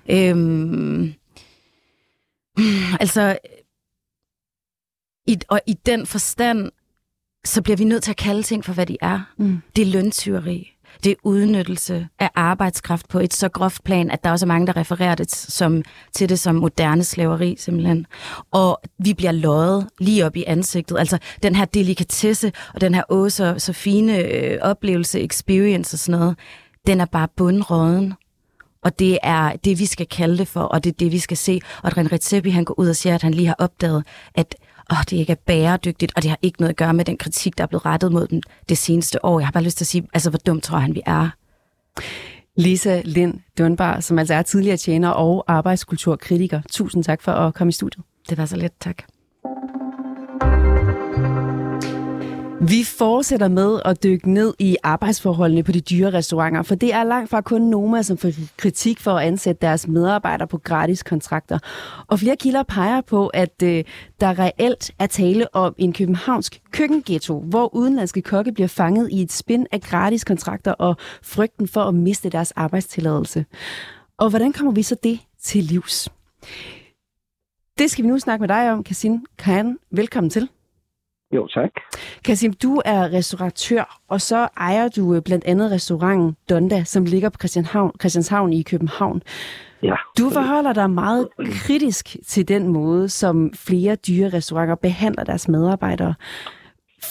Øhm, 0.10 1.14
altså, 3.00 3.38
i, 5.28 5.38
og 5.48 5.62
i 5.68 5.74
den 5.74 6.06
forstand 6.06 6.72
så 7.46 7.62
bliver 7.62 7.78
vi 7.78 7.84
nødt 7.84 8.04
til 8.04 8.12
at 8.12 8.18
kalde 8.18 8.44
ting 8.44 8.66
for, 8.66 8.74
hvad 8.74 8.86
de 8.86 8.98
er. 9.02 9.20
Mm. 9.38 9.62
Det 9.76 9.82
er 9.82 9.86
løntyveri. 9.86 10.76
Det 11.04 11.12
er 11.12 11.16
udnyttelse 11.24 12.08
af 12.20 12.30
arbejdskraft 12.36 13.10
på 13.10 13.20
et 13.20 13.34
så 13.34 13.50
groft 13.50 13.84
plan, 13.84 14.12
at 14.12 14.24
der 14.24 14.32
også 14.32 14.46
er 14.46 14.48
mange, 14.48 14.68
der 14.68 14.78
refererer 14.78 15.16
det 15.16 15.36
som, 15.36 15.84
til 16.16 16.30
det 16.30 16.40
som 16.40 16.56
moderne 16.56 17.04
slaveri, 17.04 17.56
simpelthen. 17.60 18.06
Og 18.52 18.82
vi 18.98 19.14
bliver 19.14 19.32
løjet 19.32 19.88
lige 20.00 20.26
op 20.26 20.36
i 20.36 20.44
ansigtet. 20.48 21.00
Altså 21.00 21.18
den 21.44 21.56
her 21.56 21.66
delikatesse 21.66 22.52
og 22.74 22.82
den 22.82 22.96
her 22.96 23.04
åh, 23.10 23.30
så, 23.30 23.56
så 23.58 23.74
fine 23.74 24.18
øh, 24.18 24.58
oplevelse, 24.62 25.22
experience 25.22 25.96
og 25.96 26.00
sådan 26.00 26.20
noget, 26.20 26.38
den 26.88 27.02
er 27.02 27.06
bare 27.06 27.28
bundråden. 27.38 28.14
Og 28.84 29.00
det 29.00 29.18
er 29.24 29.56
det, 29.56 29.80
vi 29.80 29.86
skal 29.86 30.06
kalde 30.06 30.38
det 30.38 30.48
for, 30.48 30.62
og 30.62 30.84
det 30.84 30.90
er 30.90 30.98
det, 31.00 31.12
vi 31.12 31.20
skal 31.20 31.38
se. 31.38 31.62
Og 31.84 31.98
Ren 31.98 32.12
Redzepi, 32.12 32.50
han 32.50 32.66
går 32.66 32.80
ud 32.80 32.90
og 32.90 32.96
siger, 32.96 33.16
at 33.16 33.22
han 33.22 33.34
lige 33.34 33.48
har 33.48 33.56
opdaget, 33.60 34.04
at 34.36 34.56
åh, 34.92 35.04
det 35.10 35.18
ikke 35.18 35.32
er 35.32 35.38
bæredygtigt, 35.46 36.12
og 36.16 36.24
det 36.24 36.30
har 36.30 36.40
ikke 36.42 36.62
noget 36.62 36.70
at 36.70 36.78
gøre 36.78 36.94
med 36.94 37.06
den 37.06 37.18
kritik, 37.18 37.58
der 37.58 37.64
er 37.64 37.68
blevet 37.68 37.86
rettet 37.86 38.12
mod 38.12 38.28
dem 38.28 38.42
det 38.70 38.78
seneste 38.78 39.26
år. 39.26 39.40
Jeg 39.40 39.48
har 39.48 39.52
bare 39.52 39.64
lyst 39.64 39.78
til 39.78 39.84
at 39.84 39.88
sige, 39.88 40.08
altså 40.14 40.30
hvor 40.30 40.40
dumt 40.40 40.64
tror 40.64 40.78
han, 40.78 40.96
vi 40.96 41.02
er. 41.06 41.30
Lisa 42.56 43.02
Lind 43.06 43.40
Dunbar, 43.58 44.00
som 44.00 44.20
altså 44.20 44.34
er 44.34 44.42
tidligere 44.42 44.78
tjener 44.78 45.10
og 45.10 45.44
arbejdskulturkritiker. 45.48 46.62
Tusind 46.72 47.04
tak 47.04 47.22
for 47.22 47.32
at 47.32 47.54
komme 47.54 47.70
i 47.70 47.72
studiet. 47.72 48.06
Det 48.30 48.38
var 48.38 48.46
så 48.46 48.56
let, 48.56 48.72
tak. 48.80 49.04
Vi 52.62 52.84
fortsætter 52.84 53.48
med 53.48 53.80
at 53.86 54.04
dykke 54.04 54.32
ned 54.32 54.54
i 54.60 54.78
arbejdsforholdene 54.84 55.64
på 55.64 55.72
de 55.72 55.82
dyre 55.82 56.14
restauranter, 56.14 56.64
for 56.64 56.76
det 56.76 56.94
er 56.94 57.04
langt 57.04 57.30
fra 57.30 57.42
kun 57.42 57.62
Noma, 57.62 58.02
som 58.02 58.18
får 58.18 58.32
kritik 58.58 59.00
for 59.00 59.12
at 59.12 59.28
ansætte 59.28 59.62
deres 59.62 59.88
medarbejdere 59.88 60.48
på 60.48 60.58
gratis 60.58 61.04
kontrakter. 61.04 61.60
Og 62.08 62.20
flere 62.20 62.36
kilder 62.36 62.64
peger 62.64 63.02
på, 63.02 63.28
at 63.28 63.64
øh, 63.64 63.84
der 64.20 64.40
reelt 64.40 64.92
er 65.00 65.08
tale 65.08 65.56
om 65.56 65.76
en 65.78 65.94
københavnsk 65.94 66.62
køkkenghetto, 66.72 67.40
hvor 67.40 67.76
udenlandske 67.76 68.22
kokke 68.22 68.52
bliver 68.52 68.68
fanget 68.68 69.10
i 69.12 69.22
et 69.22 69.32
spin 69.32 69.68
af 69.72 69.82
gratis 69.82 70.24
kontrakter 70.24 70.72
og 70.72 70.96
frygten 71.24 71.68
for 71.68 71.82
at 71.82 71.96
miste 71.96 72.30
deres 72.30 72.52
arbejdstilladelse. 72.52 73.46
Og 74.18 74.30
hvordan 74.30 74.54
kommer 74.54 74.74
vi 74.74 74.84
så 74.84 74.96
det 75.04 75.20
til 75.42 75.64
livs? 75.64 76.10
Det 77.78 77.92
skal 77.92 78.04
vi 78.04 78.10
nu 78.10 78.20
snakke 78.20 78.42
med 78.42 78.48
dig 78.48 78.72
om, 78.72 78.84
Kasin 78.84 79.26
Kan. 79.38 79.78
Velkommen 79.92 80.30
til. 80.30 80.50
Jo, 81.32 81.48
tak. 81.48 81.70
Kasim, 82.26 82.54
du 82.54 82.82
er 82.86 83.14
restauratør, 83.14 84.00
og 84.08 84.22
så 84.22 84.48
ejer 84.58 84.88
du 84.88 85.16
øh, 85.16 85.22
blandt 85.22 85.46
andet 85.46 85.72
restauranten 85.72 86.36
Donda, 86.50 86.84
som 86.84 87.06
ligger 87.06 87.30
på 87.30 87.38
Christianshavn, 87.38 87.92
Christianshavn 88.00 88.54
i 88.54 88.64
København. 88.64 89.22
Ja. 89.84 89.96
Du 90.18 90.30
forholder 90.30 90.74
dig 90.74 90.90
meget 90.90 91.28
kritisk 91.38 92.18
til 92.26 92.48
den 92.48 92.68
måde, 92.68 93.10
som 93.10 93.54
flere 93.54 93.96
dyre 93.96 94.30
restauranter 94.30 94.76
behandler 94.76 95.24
deres 95.24 95.48
medarbejdere. 95.48 96.14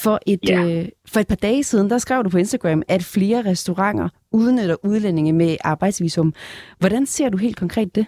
For 0.03 0.19
et, 0.27 0.41
yeah. 0.51 0.79
øh, 0.79 0.89
for 1.13 1.21
et 1.21 1.29
par 1.29 1.41
dage 1.43 1.63
siden, 1.65 1.91
der 1.91 1.99
skrev 1.99 2.25
du 2.25 2.29
på 2.29 2.39
Instagram, 2.39 2.83
at 2.89 3.03
flere 3.15 3.51
restauranter 3.51 4.09
udnytter 4.33 4.77
udlændinge 4.85 5.33
med 5.33 5.57
arbejdsvisum. 5.65 6.33
Hvordan 6.79 7.07
ser 7.07 7.29
du 7.29 7.37
helt 7.37 7.57
konkret 7.57 7.95
det? 7.95 8.07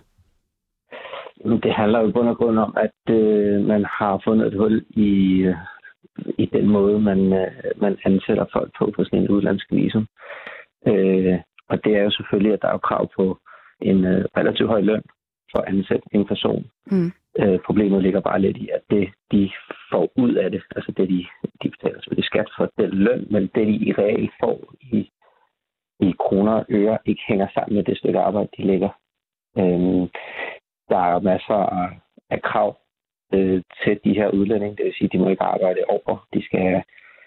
Det 1.62 1.74
handler 1.74 2.00
jo 2.00 2.12
bund 2.12 2.28
og 2.28 2.36
grund 2.36 2.58
om, 2.58 2.76
at 2.76 3.14
øh, 3.14 3.64
man 3.64 3.84
har 3.98 4.20
fundet 4.24 4.46
et 4.46 4.58
hul 4.58 4.84
i, 4.90 5.10
øh, 5.42 5.54
i 6.38 6.46
den 6.46 6.66
måde, 6.68 7.00
man, 7.00 7.32
øh, 7.32 7.52
man 7.76 7.98
ansætter 8.04 8.46
folk 8.52 8.70
på 8.78 8.92
på 8.96 9.04
sådan 9.04 9.18
en 9.18 9.28
udlandsk 9.28 9.66
visum. 9.72 10.06
Øh, 10.86 11.38
og 11.68 11.84
det 11.84 11.96
er 11.96 12.02
jo 12.02 12.10
selvfølgelig, 12.10 12.52
at 12.52 12.62
der 12.62 12.68
er 12.68 12.78
krav 12.78 13.08
på 13.16 13.38
en 13.82 14.04
øh, 14.04 14.24
relativt 14.36 14.68
høj 14.68 14.80
løn 14.80 15.02
for 15.52 15.58
at 15.58 15.68
ansætte 15.68 16.06
en 16.12 16.26
person. 16.26 16.70
Mm. 16.90 17.12
Øh, 17.38 17.58
problemet 17.66 18.02
ligger 18.02 18.20
bare 18.20 18.40
lidt 18.40 18.56
i, 18.56 18.68
at 18.74 18.82
det, 18.90 19.08
de 19.32 19.50
får 19.92 20.12
ud 20.16 20.34
af 20.34 20.50
det, 20.50 20.62
altså 20.76 20.92
det, 20.96 21.08
de, 21.08 21.26
de 21.62 21.70
betaler 21.70 22.00
selvfølgelig 22.00 22.24
skat 22.24 22.48
for 22.56 22.70
den 22.78 22.90
løn, 22.90 23.26
men 23.30 23.42
det, 23.54 23.66
de 23.66 23.76
i 23.88 23.92
regel 23.92 24.30
får 24.40 24.74
i, 24.80 25.10
i 26.00 26.14
kroner 26.18 26.52
og 26.52 26.66
øre, 26.70 26.98
ikke 27.06 27.22
hænger 27.28 27.48
sammen 27.54 27.76
med 27.76 27.84
det 27.84 27.98
stykke 27.98 28.20
arbejde, 28.20 28.48
de 28.56 28.62
lægger. 28.62 28.90
Øh, 29.58 30.08
der 30.88 31.00
er 31.10 31.20
masser 31.20 31.54
af, 31.54 32.00
af 32.30 32.42
krav 32.42 32.79
øh, 33.34 33.62
til 33.84 34.00
de 34.04 34.14
her 34.14 34.28
udlændinge, 34.28 34.76
det 34.76 34.84
vil 34.84 34.94
sige, 34.94 35.08
at 35.08 35.12
de 35.12 35.18
må 35.18 35.28
ikke 35.28 35.42
arbejde 35.42 35.80
over, 35.88 36.26
de 36.34 36.44
skal 36.44 36.60
have, 36.60 36.82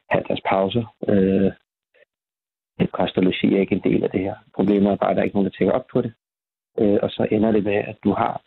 have 0.09 0.23
deres 0.27 0.41
pause. 0.45 0.85
Øh, 1.07 1.51
kost 2.91 3.17
og 3.17 3.23
logi 3.23 3.55
er 3.55 3.61
ikke 3.61 3.75
en 3.75 3.87
del 3.89 4.03
af 4.03 4.09
det 4.09 4.19
her. 4.19 4.35
Problemet 4.55 4.91
er 4.91 4.95
bare, 4.95 5.09
at 5.09 5.15
der 5.15 5.21
er 5.21 5.25
ikke 5.25 5.35
nogen, 5.35 5.49
der 5.51 5.57
tænker 5.57 5.73
op 5.73 5.87
på 5.93 6.01
det. 6.01 6.13
Øh, 6.79 6.99
og 7.03 7.09
så 7.09 7.27
ender 7.31 7.51
det 7.51 7.63
med, 7.63 7.75
at 7.75 7.97
du 8.03 8.11
har 8.11 8.41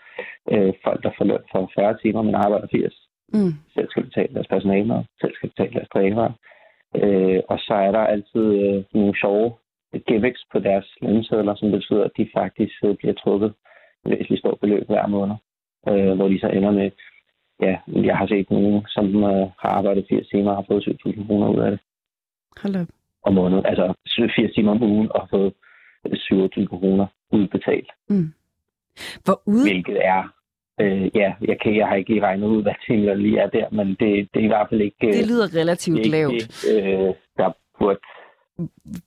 øh, 0.52 0.72
folk, 0.84 1.02
der 1.02 1.10
får 1.18 1.24
løn 1.24 1.44
for 1.52 1.70
40 1.74 1.98
timer, 2.02 2.22
men 2.22 2.34
arbejder 2.34 2.66
80. 2.72 3.08
Mm. 3.32 3.52
Selv 3.74 3.88
skal 3.90 4.04
betale 4.04 4.34
deres 4.34 4.46
personale, 4.46 5.06
selv 5.20 5.34
skal 5.34 5.48
betale 5.48 5.74
deres 5.74 5.88
drænere. 5.88 6.32
Øh, 6.96 7.40
og 7.48 7.58
så 7.58 7.74
er 7.74 7.92
der 7.92 8.12
altid 8.14 8.46
øh, 8.62 8.84
nogle 8.92 9.14
sjove 9.20 9.52
gimmicks 10.08 10.42
på 10.52 10.58
deres 10.58 10.86
lønsedler, 11.02 11.54
som 11.54 11.70
betyder, 11.70 12.04
at 12.04 12.16
de 12.16 12.28
faktisk 12.34 12.74
øh, 12.84 12.96
bliver 12.96 13.14
trukket 13.14 13.54
væsentligt 14.04 14.40
stort 14.40 14.60
beløb 14.60 14.86
hver 14.86 15.06
måned, 15.06 15.36
øh, 15.88 16.12
hvor 16.16 16.28
de 16.28 16.40
så 16.40 16.48
ender 16.48 16.70
med, 16.70 16.90
ja, 17.60 17.76
jeg 18.08 18.16
har 18.16 18.26
set 18.26 18.50
nogen, 18.50 18.86
som 18.88 19.06
øh, 19.16 19.46
har 19.62 19.68
arbejdet 19.68 20.06
80 20.08 20.28
timer 20.28 20.50
og 20.50 20.56
har 20.56 20.64
fået 20.68 20.88
7.000 21.06 21.26
kroner 21.26 21.48
ud 21.48 21.60
af 21.60 21.70
det. 21.70 21.80
Hold 22.62 22.76
op. 22.76 22.86
Om 23.22 23.34
måneden. 23.34 23.66
Altså 23.66 23.94
80 24.36 24.54
timer 24.54 24.70
om 24.70 24.82
ugen 24.82 25.12
og 25.14 25.20
har 25.20 25.28
fået 25.30 25.52
27 26.14 26.66
kroner 26.66 27.06
udbetalt. 27.32 27.90
Mm. 28.08 28.32
Hvor 29.24 29.42
ude... 29.46 29.62
Hvilket 29.62 29.98
er 30.06 30.36
Øh, 30.80 31.10
ja, 31.14 31.32
jeg, 31.40 31.56
kan, 31.62 31.76
jeg 31.76 31.86
har 31.88 31.94
ikke 31.94 32.10
lige 32.10 32.22
regnet 32.22 32.46
ud, 32.46 32.62
hvad 32.66 32.74
timer 32.86 33.14
lige 33.14 33.38
er 33.38 33.46
der, 33.46 33.66
men 33.70 33.88
det, 33.88 34.28
det 34.34 34.40
er 34.40 34.44
i 34.44 34.46
hvert 34.46 34.66
fald 34.70 34.80
ikke... 34.80 35.06
Det 35.12 35.26
lyder 35.28 35.54
relativt 35.60 35.98
ikke, 35.98 36.10
lavt. 36.10 36.66
Øh, 36.72 37.14
der 37.36 37.52
burde 37.78 37.98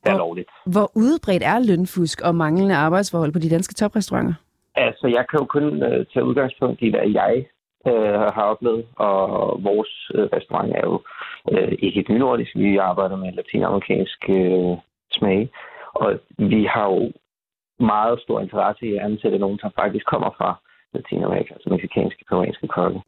være 0.06 0.18
lovligt. 0.18 0.50
Hvor 0.66 0.92
udbredt 0.96 1.44
er 1.44 1.60
lønfusk 1.60 2.22
og 2.22 2.36
manglende 2.36 2.76
arbejdsforhold 2.76 3.32
på 3.32 3.40
de 3.40 3.50
danske 3.50 3.74
toprestauranter? 3.74 4.34
Altså, 4.76 5.08
jeg 5.08 5.26
kan 5.30 5.40
jo 5.40 5.46
kun 5.46 5.84
øh, 5.84 6.06
tage 6.14 6.26
udgangspunkt 6.26 6.82
i, 6.82 6.90
hvad 6.90 7.10
jeg 7.10 7.46
øh, 7.88 8.28
har 8.36 8.46
oplevet, 8.54 8.86
og 8.96 9.20
vores 9.64 10.12
øh, 10.16 10.30
restaurant 10.34 10.72
er 10.76 10.82
jo 10.84 11.02
øh, 11.52 11.74
ikke 11.80 12.00
et 12.00 12.10
nynordisk. 12.10 12.52
Vi 12.56 12.78
arbejder 12.78 13.16
med 13.16 13.32
latinamerikansk 13.32 14.30
øh, 14.30 14.78
smag, 15.12 15.50
og 15.94 16.20
vi 16.38 16.64
har 16.66 16.86
jo 16.86 17.12
meget 17.80 18.22
stor 18.22 18.40
interesse 18.40 18.86
i 18.86 18.96
at 18.96 19.04
ansætte 19.06 19.40
nogen, 19.40 19.60
som 19.60 19.72
faktisk 19.76 20.06
kommer 20.06 20.30
fra 20.38 20.60
Latinamerika, 20.94 21.54
altså 21.54 21.70
mexicanske, 21.70 22.26
peruanske 22.30 22.68
kokke. 22.68 23.02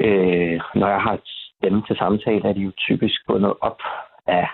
Øh, 0.00 0.60
når 0.74 0.88
jeg 0.88 1.02
har 1.02 1.18
dem 1.62 1.82
til 1.82 1.96
samtale, 1.96 2.48
er 2.48 2.52
de 2.52 2.60
jo 2.60 2.72
typisk 2.78 3.26
bundet 3.26 3.54
op 3.60 3.80
af 4.26 4.48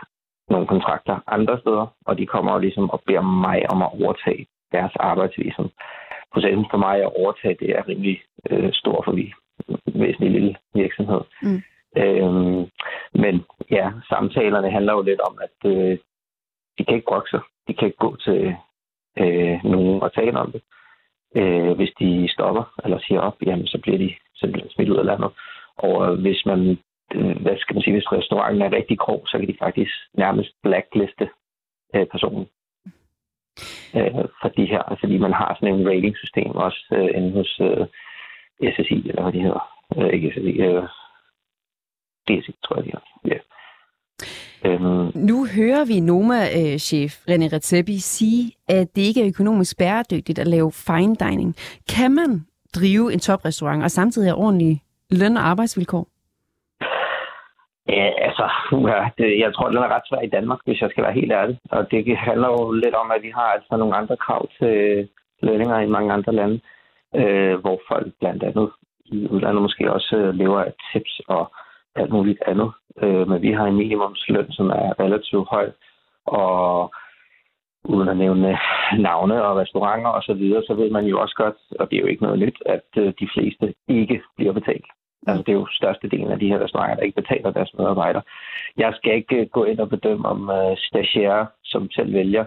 nogle 0.50 0.66
kontrakter 0.66 1.18
andre 1.26 1.58
steder, 1.60 1.86
og 2.06 2.18
de 2.18 2.26
kommer 2.26 2.52
jo 2.52 2.58
ligesom 2.58 2.90
og 2.90 3.02
beder 3.06 3.20
mig 3.20 3.72
om 3.72 3.82
at 3.82 3.90
overtage 4.02 4.46
deres 4.72 4.92
arbejdsvisum. 4.96 5.70
Processen 6.32 6.66
for 6.70 6.78
mig 6.78 6.96
at 7.02 7.12
overtage 7.20 7.56
det 7.60 7.70
er 7.70 7.88
rimelig 7.88 8.22
øh, 8.50 8.72
stor, 8.72 9.02
for 9.04 9.12
vi 9.12 9.32
væsentlig 9.86 10.30
lille 10.30 10.56
virksomhed. 10.74 11.20
Mm. 11.42 11.62
Øhm, 11.96 12.70
men 13.14 13.44
ja, 13.70 13.92
samtalerne 14.08 14.70
handler 14.70 14.92
jo 14.92 15.02
lidt 15.02 15.20
om, 15.20 15.38
at 15.46 15.70
øh, 15.70 15.98
de 16.78 16.84
kan 16.84 16.94
ikke 16.94 17.06
brokke 17.08 17.30
sig. 17.30 17.40
De 17.68 17.74
kan 17.74 17.86
ikke 17.86 18.04
gå 18.06 18.16
til 18.16 18.54
øh, 19.18 19.64
nogen 19.64 20.02
og 20.02 20.14
tale 20.14 20.38
om 20.38 20.52
det. 20.52 20.62
Øh, 21.36 21.72
hvis 21.72 21.92
de 22.00 22.28
stopper 22.28 22.64
eller 22.84 22.98
siger 22.98 23.20
op, 23.20 23.36
jamen, 23.46 23.66
så 23.66 23.78
bliver 23.82 23.98
de 23.98 24.14
simpelthen 24.34 24.70
smidt 24.70 24.90
ud 24.90 24.96
af 24.96 25.06
landet. 25.06 25.30
Og 25.76 26.16
hvis 26.16 26.46
man, 26.46 26.78
øh, 27.14 27.42
hvad 27.42 27.56
skal 27.58 27.74
man 27.74 27.82
sige, 27.82 27.94
hvis 27.94 28.12
restauranten 28.12 28.62
er 28.62 28.72
rigtig 28.72 28.98
grov, 28.98 29.26
så 29.26 29.38
kan 29.38 29.48
de 29.48 29.56
faktisk 29.58 29.92
nærmest 30.14 30.50
blackliste 30.62 31.28
øh, 31.94 32.06
personen 32.06 32.46
øh, 33.96 34.24
for 34.40 34.48
de 34.56 34.64
her, 34.72 34.82
altså 34.82 35.00
fordi 35.00 35.18
man 35.18 35.32
har 35.32 35.56
sådan 35.60 35.74
en 35.74 35.88
ratingsystem 35.88 36.50
også 36.66 36.82
øh, 36.92 37.10
inde 37.16 37.32
hos 37.32 37.60
øh, 37.60 37.86
SSI, 38.74 39.08
eller 39.08 39.22
hvad 39.22 39.32
de 39.32 39.42
hedder. 39.46 39.64
Øh, 39.96 40.08
ikke 40.14 40.30
SSI, 40.34 40.54
øh, 40.68 40.84
DSI, 42.28 42.52
tror 42.64 42.76
jeg, 42.76 42.84
de 42.84 42.90
hedder. 42.94 43.06
Ja. 43.32 43.38
Øhm. 44.64 45.10
Nu 45.14 45.46
hører 45.56 45.84
vi 45.84 46.00
Noma-chef 46.00 47.12
øh, 47.28 47.34
René 47.34 47.48
Redzepi 47.52 47.98
sige, 47.98 48.52
at 48.68 48.96
det 48.96 49.02
ikke 49.02 49.22
er 49.22 49.28
økonomisk 49.28 49.78
bæredygtigt 49.78 50.38
at 50.38 50.46
lave 50.46 50.72
fine 50.72 51.16
dining. 51.16 51.54
Kan 51.88 52.12
man 52.12 52.46
drive 52.74 53.12
en 53.12 53.18
toprestaurant 53.18 53.82
og 53.82 53.90
samtidig 53.90 54.28
have 54.28 54.36
ordentlige 54.36 54.82
løn- 55.10 55.36
og 55.36 55.42
arbejdsvilkår? 55.42 56.11
Ja, 57.88 58.10
altså, 58.26 58.50
ja, 58.88 59.08
det, 59.18 59.38
jeg 59.38 59.54
tror, 59.54 59.68
den 59.68 59.76
er 59.76 59.94
ret 59.94 60.08
svær 60.08 60.20
i 60.20 60.34
Danmark, 60.36 60.58
hvis 60.64 60.80
jeg 60.80 60.90
skal 60.90 61.04
være 61.04 61.12
helt 61.20 61.32
ærlig. 61.32 61.58
Og 61.70 61.90
det 61.90 62.16
handler 62.16 62.48
jo 62.48 62.72
lidt 62.72 62.94
om, 62.94 63.10
at 63.10 63.22
vi 63.22 63.30
har 63.30 63.48
altså 63.56 63.76
nogle 63.76 63.96
andre 63.96 64.16
krav 64.16 64.48
til 64.58 65.08
lønninger 65.42 65.78
i 65.78 65.88
mange 65.88 66.12
andre 66.12 66.32
lande, 66.32 66.60
øh, 67.14 67.54
hvor 67.60 67.80
folk 67.88 68.12
blandt 68.20 68.42
andet 68.42 68.70
i 69.04 69.28
udlandet 69.28 69.62
måske 69.62 69.92
også 69.92 70.16
øh, 70.16 70.34
lever 70.34 70.60
af 70.60 70.72
tips 70.92 71.20
og 71.28 71.52
alt 71.94 72.12
muligt 72.12 72.42
andet. 72.46 72.72
Øh, 73.02 73.28
men 73.28 73.42
vi 73.42 73.52
har 73.52 73.66
en 73.66 73.76
minimumsløn, 73.76 74.52
som 74.52 74.70
er 74.70 75.00
relativt 75.00 75.48
høj, 75.48 75.70
og 76.26 76.94
uden 77.84 78.08
at 78.08 78.16
nævne 78.16 78.58
navne 78.98 79.44
og 79.44 79.56
restauranter 79.56 80.10
osv., 80.10 80.26
så, 80.26 80.34
videre, 80.34 80.62
så 80.66 80.74
ved 80.74 80.90
man 80.90 81.04
jo 81.04 81.20
også 81.20 81.34
godt, 81.36 81.56
og 81.80 81.90
det 81.90 81.96
er 81.96 82.00
jo 82.00 82.06
ikke 82.06 82.22
noget 82.22 82.38
nyt, 82.38 82.62
at 82.66 82.88
øh, 82.96 83.12
de 83.20 83.28
fleste 83.34 83.74
ikke 83.88 84.22
bliver 84.36 84.52
betalt. 84.52 84.86
Altså, 85.26 85.42
det 85.42 85.52
er 85.52 85.56
jo 85.56 85.66
størstedelen 85.70 86.30
af 86.32 86.38
de 86.38 86.48
her 86.48 86.58
restauranter, 86.64 86.96
der 86.96 87.02
ikke 87.02 87.22
betaler 87.22 87.50
deres 87.50 87.74
medarbejdere. 87.74 88.22
Jeg 88.76 88.94
skal 88.94 89.14
ikke 89.14 89.36
øh, 89.36 89.46
gå 89.48 89.64
ind 89.64 89.80
og 89.80 89.88
bedømme, 89.88 90.28
om 90.28 90.48
uh, 90.48 90.76
stagiære, 90.76 91.46
som 91.64 91.90
selv 91.90 92.12
vælger 92.12 92.44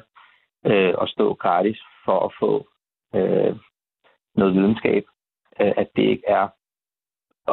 uh, 0.64 0.94
at 1.02 1.10
stå 1.10 1.34
gratis 1.34 1.80
for 2.06 2.20
at 2.20 2.32
få 2.40 2.68
uh, 3.14 3.58
noget 4.36 4.54
videnskab, 4.56 5.04
uh, 5.60 5.74
at 5.78 5.88
det 5.96 6.04
ikke 6.04 6.24
er 6.28 6.48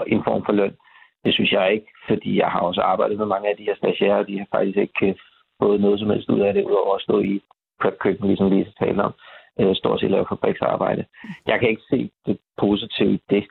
en 0.06 0.24
form 0.24 0.44
for 0.44 0.52
løn. 0.52 0.76
Det 1.24 1.34
synes 1.34 1.52
jeg 1.52 1.72
ikke, 1.72 1.86
fordi 2.08 2.38
jeg 2.38 2.48
har 2.48 2.60
også 2.60 2.80
arbejdet 2.80 3.18
med 3.18 3.26
mange 3.26 3.48
af 3.48 3.56
de 3.56 3.64
her 3.64 3.76
stagiærer, 3.76 4.18
og 4.18 4.28
de 4.28 4.38
har 4.38 4.46
faktisk 4.52 4.78
ikke 4.78 5.18
fået 5.62 5.80
noget 5.80 5.98
som 5.98 6.10
helst 6.10 6.28
ud 6.28 6.40
af 6.40 6.54
det, 6.54 6.64
udover 6.64 6.94
at 6.94 7.02
stå 7.02 7.20
i 7.20 7.40
prep-køkken, 7.80 8.26
ligesom 8.26 8.50
vi 8.50 8.66
taler 8.78 9.02
om, 9.02 9.14
uh, 9.56 9.74
stort 9.74 10.00
set 10.00 10.10
lave 10.10 10.26
fabriksarbejde. 10.28 11.04
Jeg 11.46 11.60
kan 11.60 11.68
ikke 11.68 11.82
se 11.90 12.10
det 12.26 12.38
positive 12.56 13.14
i 13.14 13.22
det. 13.30 13.44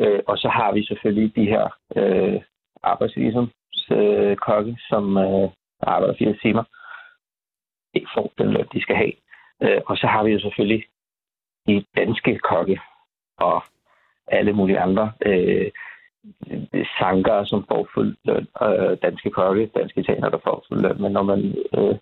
Øh, 0.00 0.20
og 0.26 0.38
så 0.38 0.48
har 0.48 0.72
vi 0.72 0.86
selvfølgelig 0.86 1.36
de 1.36 1.44
her 1.44 1.64
øh, 1.96 2.40
arbejdsvisumskokke, 2.82 4.70
øh, 4.70 4.78
som 4.88 5.16
øh, 5.16 5.50
arbejder 5.80 6.14
fire 6.18 6.36
timer, 6.42 6.64
ikke 7.94 8.08
får 8.14 8.32
den 8.38 8.50
løn, 8.52 8.68
de 8.72 8.82
skal 8.82 8.96
have. 8.96 9.12
Øh, 9.62 9.80
og 9.86 9.96
så 9.96 10.06
har 10.06 10.24
vi 10.24 10.30
jo 10.32 10.40
selvfølgelig 10.40 10.84
de 11.66 11.84
danske 11.96 12.38
kokke 12.38 12.80
og 13.38 13.62
alle 14.28 14.52
mulige 14.52 14.78
andre 14.78 15.12
øh, 15.26 15.70
sanker, 16.98 17.44
som 17.44 17.64
får 17.68 17.88
fuld 17.94 18.16
løn, 18.24 18.46
øh, 18.62 18.98
danske 19.02 19.30
kokke, 19.30 19.66
danske 19.66 20.02
tjener, 20.02 20.28
der 20.28 20.38
får 20.44 20.64
fuld 20.68 20.80
løn. 20.80 21.02
Men 21.02 21.12
når 21.12 21.22
man, 21.22 21.40
øh, 21.78 21.98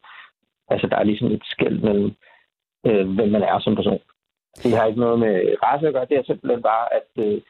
altså 0.68 0.86
der 0.86 0.96
er 0.96 1.04
ligesom 1.04 1.30
et 1.30 1.44
skæld 1.44 1.78
mellem, 1.80 2.12
øh, 2.86 3.08
hvem 3.14 3.28
man 3.28 3.42
er 3.42 3.58
som 3.58 3.76
person. 3.76 4.00
Det 4.62 4.76
har 4.76 4.86
ikke 4.86 5.00
noget 5.00 5.18
med 5.18 5.56
race 5.62 5.86
at 5.86 5.94
gøre, 5.94 6.06
det 6.10 6.16
er 6.18 6.22
simpelthen 6.22 6.62
bare, 6.62 6.94
at 6.94 7.24
øh, 7.24 7.40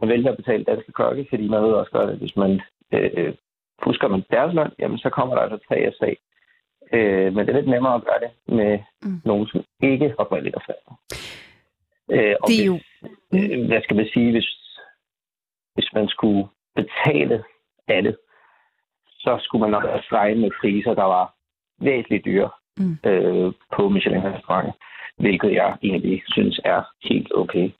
man 0.00 0.08
vælger 0.08 0.30
at 0.30 0.36
betale 0.36 0.64
danske 0.64 0.92
kokke, 0.92 1.26
fordi 1.28 1.48
man 1.48 1.62
ved 1.62 1.72
også 1.72 1.90
godt, 1.90 2.10
at 2.10 2.16
hvis 2.16 2.36
man 2.36 2.60
øh, 2.92 3.34
fusker 3.84 4.08
man 4.08 4.24
deres 4.30 4.54
løn, 4.54 4.70
jamen 4.78 4.98
så 4.98 5.10
kommer 5.10 5.34
der 5.34 5.42
altså 5.42 5.58
tre 5.68 5.92
sag. 5.98 6.16
Øh, 6.92 7.34
men 7.34 7.46
det 7.46 7.48
er 7.48 7.58
lidt 7.58 7.68
nemmere 7.68 7.94
at 7.94 8.04
gøre 8.04 8.20
det 8.20 8.56
med 8.56 8.78
mm. 9.02 9.20
nogen, 9.24 9.46
som 9.46 9.64
ikke 9.82 10.14
oprindeligt 10.18 10.56
er 10.56 10.64
færdig. 10.66 10.92
Øh, 12.10 12.36
og 12.42 12.48
det 12.48 12.60
er 12.62 12.66
jo... 12.66 12.78
Øh, 13.34 13.66
hvad 13.68 13.82
skal 13.82 13.96
man 13.96 14.08
sige, 14.14 14.30
hvis, 14.30 14.48
hvis 15.74 15.88
man 15.94 16.08
skulle 16.08 16.48
betale 16.74 17.44
alle, 17.88 18.16
så 19.06 19.38
skulle 19.42 19.60
man 19.60 19.70
nok 19.70 19.84
også 19.84 20.08
regne 20.12 20.40
med 20.40 20.50
priser, 20.60 20.94
der 20.94 21.04
var 21.04 21.34
væsentligt 21.80 22.24
dyre 22.24 22.50
mm. 22.76 22.98
øh, 23.10 23.52
på 23.76 23.88
Michelin-restauranter, 23.88 24.72
hvilket 25.16 25.52
jeg 25.52 25.76
egentlig 25.82 26.22
synes 26.26 26.60
er 26.64 26.82
helt 27.02 27.32
okay. 27.34 27.70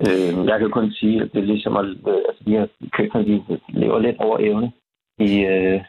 Øh, 0.00 0.46
jeg 0.46 0.58
kan 0.58 0.70
kun 0.70 0.90
sige, 0.92 1.22
at 1.22 1.32
det 1.32 1.38
er 1.38 1.52
ligesom, 1.52 1.76
at 1.76 1.84
øh, 1.84 2.22
altså, 2.28 2.44
de 2.46 2.50
her 2.50 2.66
køkkener, 2.92 3.24
de 3.24 3.60
lever 3.68 3.98
lidt 3.98 4.16
over 4.18 4.38
evne. 4.38 4.72
I, 5.18 5.44
øh, 5.44 5.80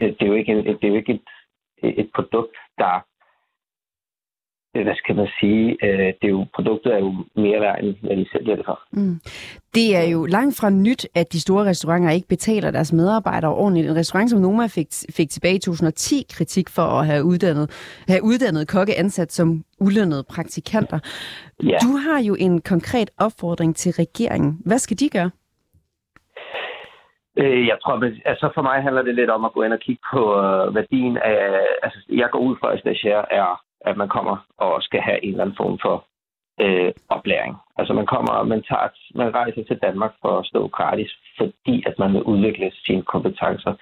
det 0.00 0.22
er 0.22 0.26
jo 0.26 0.34
ikke, 0.34 0.56
det 0.56 0.84
er 0.84 0.88
jo 0.88 0.94
ikke 0.94 1.12
et, 1.12 2.00
et 2.00 2.10
produkt, 2.14 2.56
der 2.78 3.04
hvad 4.82 4.94
skal 4.94 5.16
man 5.16 5.28
sige, 5.40 5.76
øh, 5.84 5.98
det 5.98 6.26
er 6.28 6.28
jo, 6.28 6.46
produktet 6.54 6.94
er 6.94 6.98
jo 6.98 7.14
mere 7.36 7.60
værd, 7.60 7.78
end 7.82 7.94
hvad 8.00 8.16
de 8.16 8.56
det 8.56 8.64
for. 8.64 8.80
Mm. 8.92 9.20
Det 9.74 9.96
er 9.96 10.10
jo 10.12 10.26
langt 10.26 10.60
fra 10.60 10.70
nyt, 10.70 11.06
at 11.14 11.32
de 11.32 11.40
store 11.40 11.64
restauranter 11.64 12.10
ikke 12.10 12.28
betaler 12.28 12.70
deres 12.70 12.92
medarbejdere 12.92 13.54
ordentligt. 13.54 13.88
En 13.88 13.96
restaurant 13.96 14.30
som 14.30 14.40
Noma 14.40 14.66
fik, 14.66 14.86
fik 15.16 15.30
tilbage 15.30 15.54
i 15.54 15.58
2010 15.58 16.22
kritik 16.36 16.68
for 16.68 16.82
at 16.82 17.06
have 17.06 17.24
uddannet, 17.24 17.66
have 18.08 18.24
uddannet 18.24 18.68
kokke 18.68 18.98
ansat 18.98 19.32
som 19.32 19.64
ulønnede 19.80 20.24
praktikanter. 20.34 20.98
Ja. 21.62 21.78
Du 21.82 21.90
har 21.96 22.22
jo 22.22 22.36
en 22.38 22.60
konkret 22.60 23.10
opfordring 23.18 23.76
til 23.76 23.92
regeringen. 23.92 24.58
Hvad 24.66 24.78
skal 24.78 24.98
de 24.98 25.08
gøre? 25.08 25.30
Øh, 27.36 27.66
jeg 27.66 27.76
tror, 27.82 27.94
altså 28.24 28.50
for 28.54 28.62
mig 28.62 28.82
handler 28.82 29.02
det 29.02 29.14
lidt 29.14 29.30
om 29.30 29.44
at 29.44 29.52
gå 29.52 29.62
ind 29.62 29.72
og 29.72 29.80
kigge 29.80 30.02
på 30.12 30.22
uh, 30.38 30.74
værdien 30.74 31.16
af... 31.16 31.40
Altså, 31.82 31.98
jeg 32.08 32.28
går 32.32 32.38
ud 32.38 32.56
fra, 32.60 32.72
at 32.72 32.80
stagiaire 32.80 33.32
er 33.32 33.60
at 33.84 33.96
man 33.96 34.08
kommer 34.08 34.36
og 34.58 34.82
skal 34.82 35.00
have 35.00 35.24
en 35.24 35.30
eller 35.30 35.44
anden 35.44 35.56
form 35.56 35.78
for 35.82 36.06
øh, 36.60 36.92
oplæring. 37.08 37.56
Altså 37.76 37.92
man 37.94 38.06
kommer, 38.06 38.42
man, 38.42 38.62
tager, 38.62 38.88
man 39.14 39.34
rejser 39.34 39.64
til 39.64 39.78
Danmark 39.82 40.12
for 40.22 40.38
at 40.38 40.46
stå 40.46 40.68
gratis, 40.68 41.10
fordi 41.38 41.84
at 41.86 41.98
man 41.98 42.12
vil 42.12 42.22
udvikle 42.22 42.72
sine 42.86 43.02
kompetencer 43.02 43.74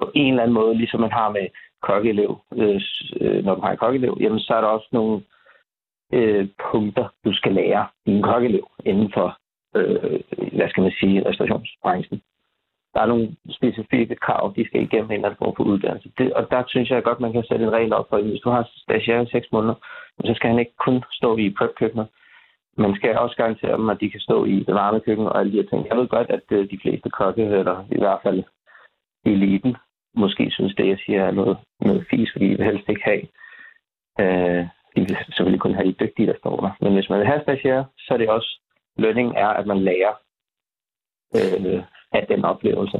på 0.00 0.10
en 0.14 0.30
eller 0.30 0.42
anden 0.42 0.54
måde, 0.54 0.74
ligesom 0.74 1.00
man 1.00 1.12
har 1.12 1.28
med 1.30 1.46
kokkeelev. 1.82 2.38
Øh, 2.52 2.80
øh 3.20 3.44
når 3.44 3.54
du 3.54 3.60
har 3.60 3.70
en 3.70 3.76
kokkeelev, 3.76 4.16
jamen 4.20 4.40
så 4.40 4.54
er 4.54 4.60
der 4.60 4.68
også 4.68 4.88
nogle 4.92 5.22
øh, 6.12 6.48
punkter, 6.72 7.08
du 7.24 7.32
skal 7.34 7.52
lære 7.52 7.86
i 8.06 8.10
en 8.10 8.22
kokkeelev 8.22 8.68
inden 8.84 9.12
for, 9.14 9.38
øh, 9.76 10.20
hvad 10.56 10.68
skal 10.68 10.82
man 10.82 10.92
sige, 11.00 11.28
restaurationsbranchen 11.28 12.22
der 12.94 13.00
er 13.00 13.06
nogle 13.06 13.36
specifikke 13.50 14.14
krav, 14.14 14.52
de 14.56 14.66
skal 14.66 14.82
igennem 14.82 15.10
en 15.10 15.14
eller 15.14 15.28
anden 15.28 15.38
form 15.38 15.54
for 15.56 15.64
uddannelse. 15.64 16.12
Det, 16.18 16.32
og 16.32 16.50
der 16.50 16.62
synes 16.66 16.90
jeg 16.90 17.02
godt, 17.02 17.20
man 17.20 17.32
kan 17.32 17.44
sætte 17.44 17.64
en 17.64 17.72
regel 17.72 17.92
op 17.92 18.08
for, 18.08 18.16
at 18.16 18.24
hvis 18.24 18.40
du 18.40 18.50
har 18.50 18.70
stagiaire 18.76 19.22
i 19.22 19.30
seks 19.32 19.46
måneder, 19.52 19.74
så 20.24 20.32
skal 20.34 20.50
han 20.50 20.58
ikke 20.58 20.76
kun 20.86 21.04
stå 21.12 21.36
i 21.36 21.54
prep-køkkener. 21.58 22.06
Man 22.76 22.94
skal 22.94 23.18
også 23.18 23.36
garantere 23.36 23.76
dem, 23.76 23.88
at 23.90 24.00
de 24.00 24.10
kan 24.10 24.20
stå 24.20 24.44
i 24.44 24.56
det 24.66 24.74
varme 24.74 25.00
køkken 25.00 25.26
og 25.26 25.38
alle 25.40 25.52
de 25.52 25.56
her 25.56 25.68
ting. 25.68 25.86
Jeg 25.88 25.96
ved 25.96 26.08
godt, 26.08 26.30
at 26.30 26.42
øh, 26.50 26.70
de 26.70 26.78
fleste 26.82 27.10
kokke, 27.10 27.42
eller 27.42 27.84
i 27.90 27.98
hvert 27.98 28.20
fald 28.22 28.42
eliten, 29.24 29.76
måske 30.14 30.50
synes 30.50 30.74
det, 30.74 30.88
jeg 30.88 30.98
siger, 31.06 31.24
er 31.24 31.30
noget, 31.30 31.56
noget 31.80 32.06
fis, 32.10 32.32
fordi 32.32 32.48
de 32.48 32.56
vil 32.56 32.66
helst 32.66 32.88
ikke 32.88 33.04
have. 33.04 33.22
Øh, 34.20 34.66
de 34.96 35.00
vil 35.00 35.16
selvfølgelig 35.26 35.60
kun 35.60 35.74
have 35.74 35.88
de 35.88 36.00
dygtige, 36.00 36.26
der 36.26 36.38
står 36.38 36.56
der. 36.60 36.70
Men 36.80 36.94
hvis 36.94 37.10
man 37.10 37.18
vil 37.18 37.26
have 37.26 37.42
stagiaire, 37.42 37.84
så 37.98 38.14
er 38.14 38.18
det 38.18 38.28
også, 38.28 38.60
lønningen 38.96 39.36
er, 39.36 39.48
at 39.48 39.66
man 39.66 39.78
lærer 39.78 40.14
øh, 41.36 41.82
af 42.12 42.26
den 42.28 42.44
oplevelse. 42.44 42.98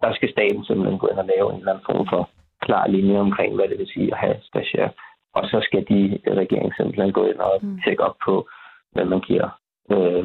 Der 0.00 0.14
skal 0.14 0.30
staten 0.30 0.64
simpelthen 0.64 0.98
gå 0.98 1.06
ind 1.06 1.18
og 1.18 1.30
lave 1.36 1.52
en 1.52 1.58
eller 1.58 1.72
anden 1.72 1.86
form 1.90 2.06
for 2.12 2.30
klar 2.66 2.86
linje 2.86 3.18
omkring, 3.18 3.54
hvad 3.54 3.68
det 3.68 3.78
vil 3.78 3.92
sige 3.94 4.12
at 4.12 4.18
have 4.18 4.36
stagiaire. 4.42 4.90
Og 5.34 5.42
så 5.52 5.58
skal 5.62 5.82
de 5.90 6.18
regeringen 6.40 6.72
simpelthen 6.76 7.12
gå 7.12 7.24
ind 7.26 7.38
og 7.38 7.54
mm. 7.62 7.80
tjekke 7.84 8.02
op 8.08 8.16
på, 8.24 8.48
hvad 8.92 9.04
man 9.04 9.20
giver 9.20 9.48
øh, 9.90 10.24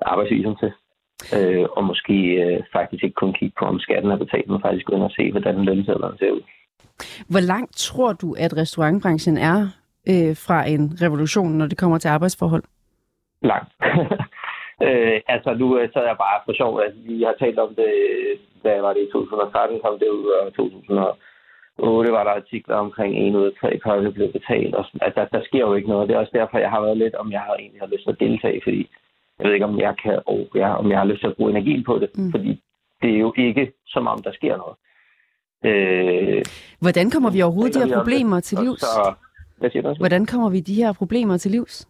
arbejdsvisum 0.00 0.56
til. 0.56 0.72
Øh, 1.36 1.66
og 1.76 1.84
måske 1.84 2.16
øh, 2.42 2.62
faktisk 2.72 3.04
ikke 3.04 3.20
kun 3.22 3.32
kigge 3.32 3.54
på, 3.58 3.64
om 3.64 3.78
skatten 3.78 4.10
er 4.10 4.16
betalt, 4.16 4.48
men 4.48 4.60
faktisk 4.60 4.86
gå 4.86 4.94
ind 4.94 5.02
og 5.02 5.10
se, 5.10 5.30
hvordan 5.30 5.64
lønsedlerne 5.64 6.18
ser 6.18 6.30
ud. 6.30 6.42
Hvor 7.30 7.40
langt 7.40 7.76
tror 7.76 8.12
du, 8.12 8.34
at 8.38 8.56
restaurantbranchen 8.56 9.36
er 9.38 9.58
øh, 10.08 10.36
fra 10.46 10.68
en 10.68 10.98
revolution, 11.02 11.52
når 11.52 11.66
det 11.66 11.78
kommer 11.78 11.98
til 11.98 12.08
arbejdsforhold? 12.08 12.64
Langt. 13.42 13.72
Øh, 14.82 15.20
altså, 15.28 15.54
nu 15.54 15.78
øh, 15.78 15.92
sad 15.92 16.04
jeg 16.10 16.16
bare 16.26 16.40
for 16.44 16.52
sjov, 16.52 16.80
at 16.80 16.94
vi 17.08 17.22
har 17.22 17.34
talt 17.38 17.58
om 17.58 17.74
det, 17.74 17.92
hvad 18.62 18.80
var 18.80 18.92
det 18.92 19.02
i 19.02 19.12
2013, 19.12 19.80
kom 19.84 19.98
det 19.98 20.08
ud, 20.08 20.26
og 20.26 20.54
2008 20.54 22.12
var 22.12 22.24
der 22.24 22.30
artikler 22.30 22.76
omkring 22.76 23.14
en 23.16 23.36
ud 23.36 23.46
af 23.46 23.52
tre 23.60 23.78
kokke 23.78 24.10
blev 24.10 24.32
betalt. 24.32 24.74
Og 24.74 24.84
altså, 25.00 25.20
der, 25.20 25.26
der 25.38 25.44
sker 25.44 25.64
jo 25.68 25.74
ikke 25.74 25.88
noget. 25.88 26.08
Det 26.08 26.14
er 26.14 26.20
også 26.20 26.36
derfor, 26.40 26.58
jeg 26.58 26.70
har 26.70 26.80
været 26.80 26.98
lidt, 26.98 27.14
om 27.14 27.32
jeg 27.32 27.40
har 27.40 27.54
egentlig 27.54 27.80
har 27.80 27.92
lyst 27.92 28.04
til 28.04 28.10
at 28.10 28.20
deltage, 28.20 28.60
fordi 28.64 28.90
jeg 29.38 29.46
ved 29.46 29.54
ikke, 29.54 29.66
om 29.66 29.80
jeg 29.80 29.94
kan, 30.02 30.18
og 30.26 30.48
jeg, 30.54 30.70
om 30.70 30.90
jeg 30.90 30.98
har 30.98 31.06
lyst 31.06 31.20
til 31.20 31.26
at 31.26 31.36
bruge 31.36 31.50
energi 31.50 31.82
på 31.82 31.98
det, 31.98 32.10
mm. 32.18 32.30
fordi 32.30 32.62
det 33.02 33.10
er 33.14 33.18
jo 33.18 33.32
ikke, 33.36 33.72
som 33.86 34.06
om 34.06 34.22
der 34.22 34.32
sker 34.32 34.56
noget. 34.56 34.76
Øh, 35.64 36.42
Hvordan 36.80 37.10
kommer 37.10 37.30
vi 37.30 37.42
overhovedet 37.42 37.74
de 37.74 37.88
her 37.88 37.98
problemer 37.98 38.40
til 38.40 38.58
livs? 38.64 38.80
Så, 38.80 39.14
hvad 39.58 39.70
siger 39.70 39.82
du? 39.82 39.94
Hvordan 39.98 40.26
kommer 40.26 40.50
vi 40.50 40.60
de 40.60 40.74
her 40.74 40.92
problemer 40.92 41.36
til 41.36 41.50
livs? 41.50 41.88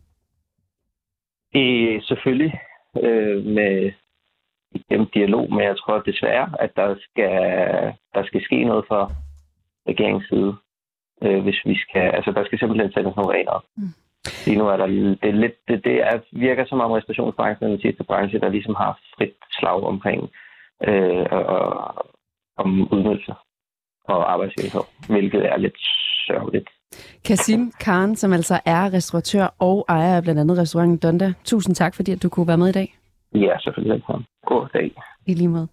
Det 1.53 1.95
er 1.95 2.01
selvfølgelig 2.03 2.61
øh, 3.03 3.45
med 3.45 3.93
igennem 4.75 5.07
dialog, 5.15 5.53
men 5.53 5.63
jeg 5.63 5.77
tror 5.79 5.99
desværre, 5.99 6.49
at 6.61 6.77
der 6.77 6.95
skal, 7.07 7.33
der 8.15 8.25
skal 8.25 8.43
ske 8.45 8.65
noget 8.65 8.85
fra 8.89 9.13
regeringens 9.89 10.29
side, 10.29 10.55
øh, 11.23 11.43
hvis 11.43 11.61
vi 11.65 11.79
skal, 11.79 12.07
altså 12.17 12.31
der 12.33 12.45
skal 12.45 12.59
simpelthen 12.59 12.93
sættes 12.93 13.17
nogle 13.17 13.33
regler 13.33 13.51
op. 13.51 13.65
Mm. 13.77 13.93
Lige 14.47 14.59
nu 14.59 14.69
er 14.69 14.77
der 14.77 14.87
det, 15.23 15.29
er 15.29 15.41
lidt, 15.45 15.57
det, 15.69 15.85
det 15.85 15.97
er, 16.03 16.21
virker 16.33 16.65
som 16.67 16.81
om 16.81 16.91
restaurationsbranchen 16.91 17.65
er 17.67 17.73
den 17.73 17.81
sidste 17.81 18.05
branche, 18.05 18.41
der 18.41 18.49
ligesom 18.49 18.75
har 18.75 18.99
frit 19.17 19.35
slag 19.53 19.83
omkring 19.83 20.31
øh, 20.89 21.27
og, 21.31 22.07
om 22.57 22.89
udnyttelse 22.93 23.35
og 24.05 24.33
arbejdsvilkår, 24.33 24.87
hvilket 25.13 25.47
er 25.53 25.57
lidt 25.57 25.79
sørgeligt. 26.27 26.69
Kasim 27.25 27.73
Khan, 27.81 28.17
som 28.17 28.33
altså 28.33 28.61
er 28.65 28.93
restauratør 28.93 29.55
og 29.59 29.85
ejer 29.89 30.17
af 30.17 30.23
blandt 30.23 30.41
andet 30.41 30.59
restauranten 30.59 30.97
Donda. 30.97 31.33
Tusind 31.45 31.75
tak, 31.75 31.95
fordi 31.95 32.13
at 32.13 32.23
du 32.23 32.29
kunne 32.29 32.49
være 32.49 32.59
med 32.59 32.69
i 32.69 32.73
dag. 32.73 32.99
Ja, 33.35 33.59
selvfølgelig. 33.61 34.03
God 34.47 34.69
dag. 34.73 34.91
I 35.27 35.35
lige 35.35 35.49
måde. 35.49 35.69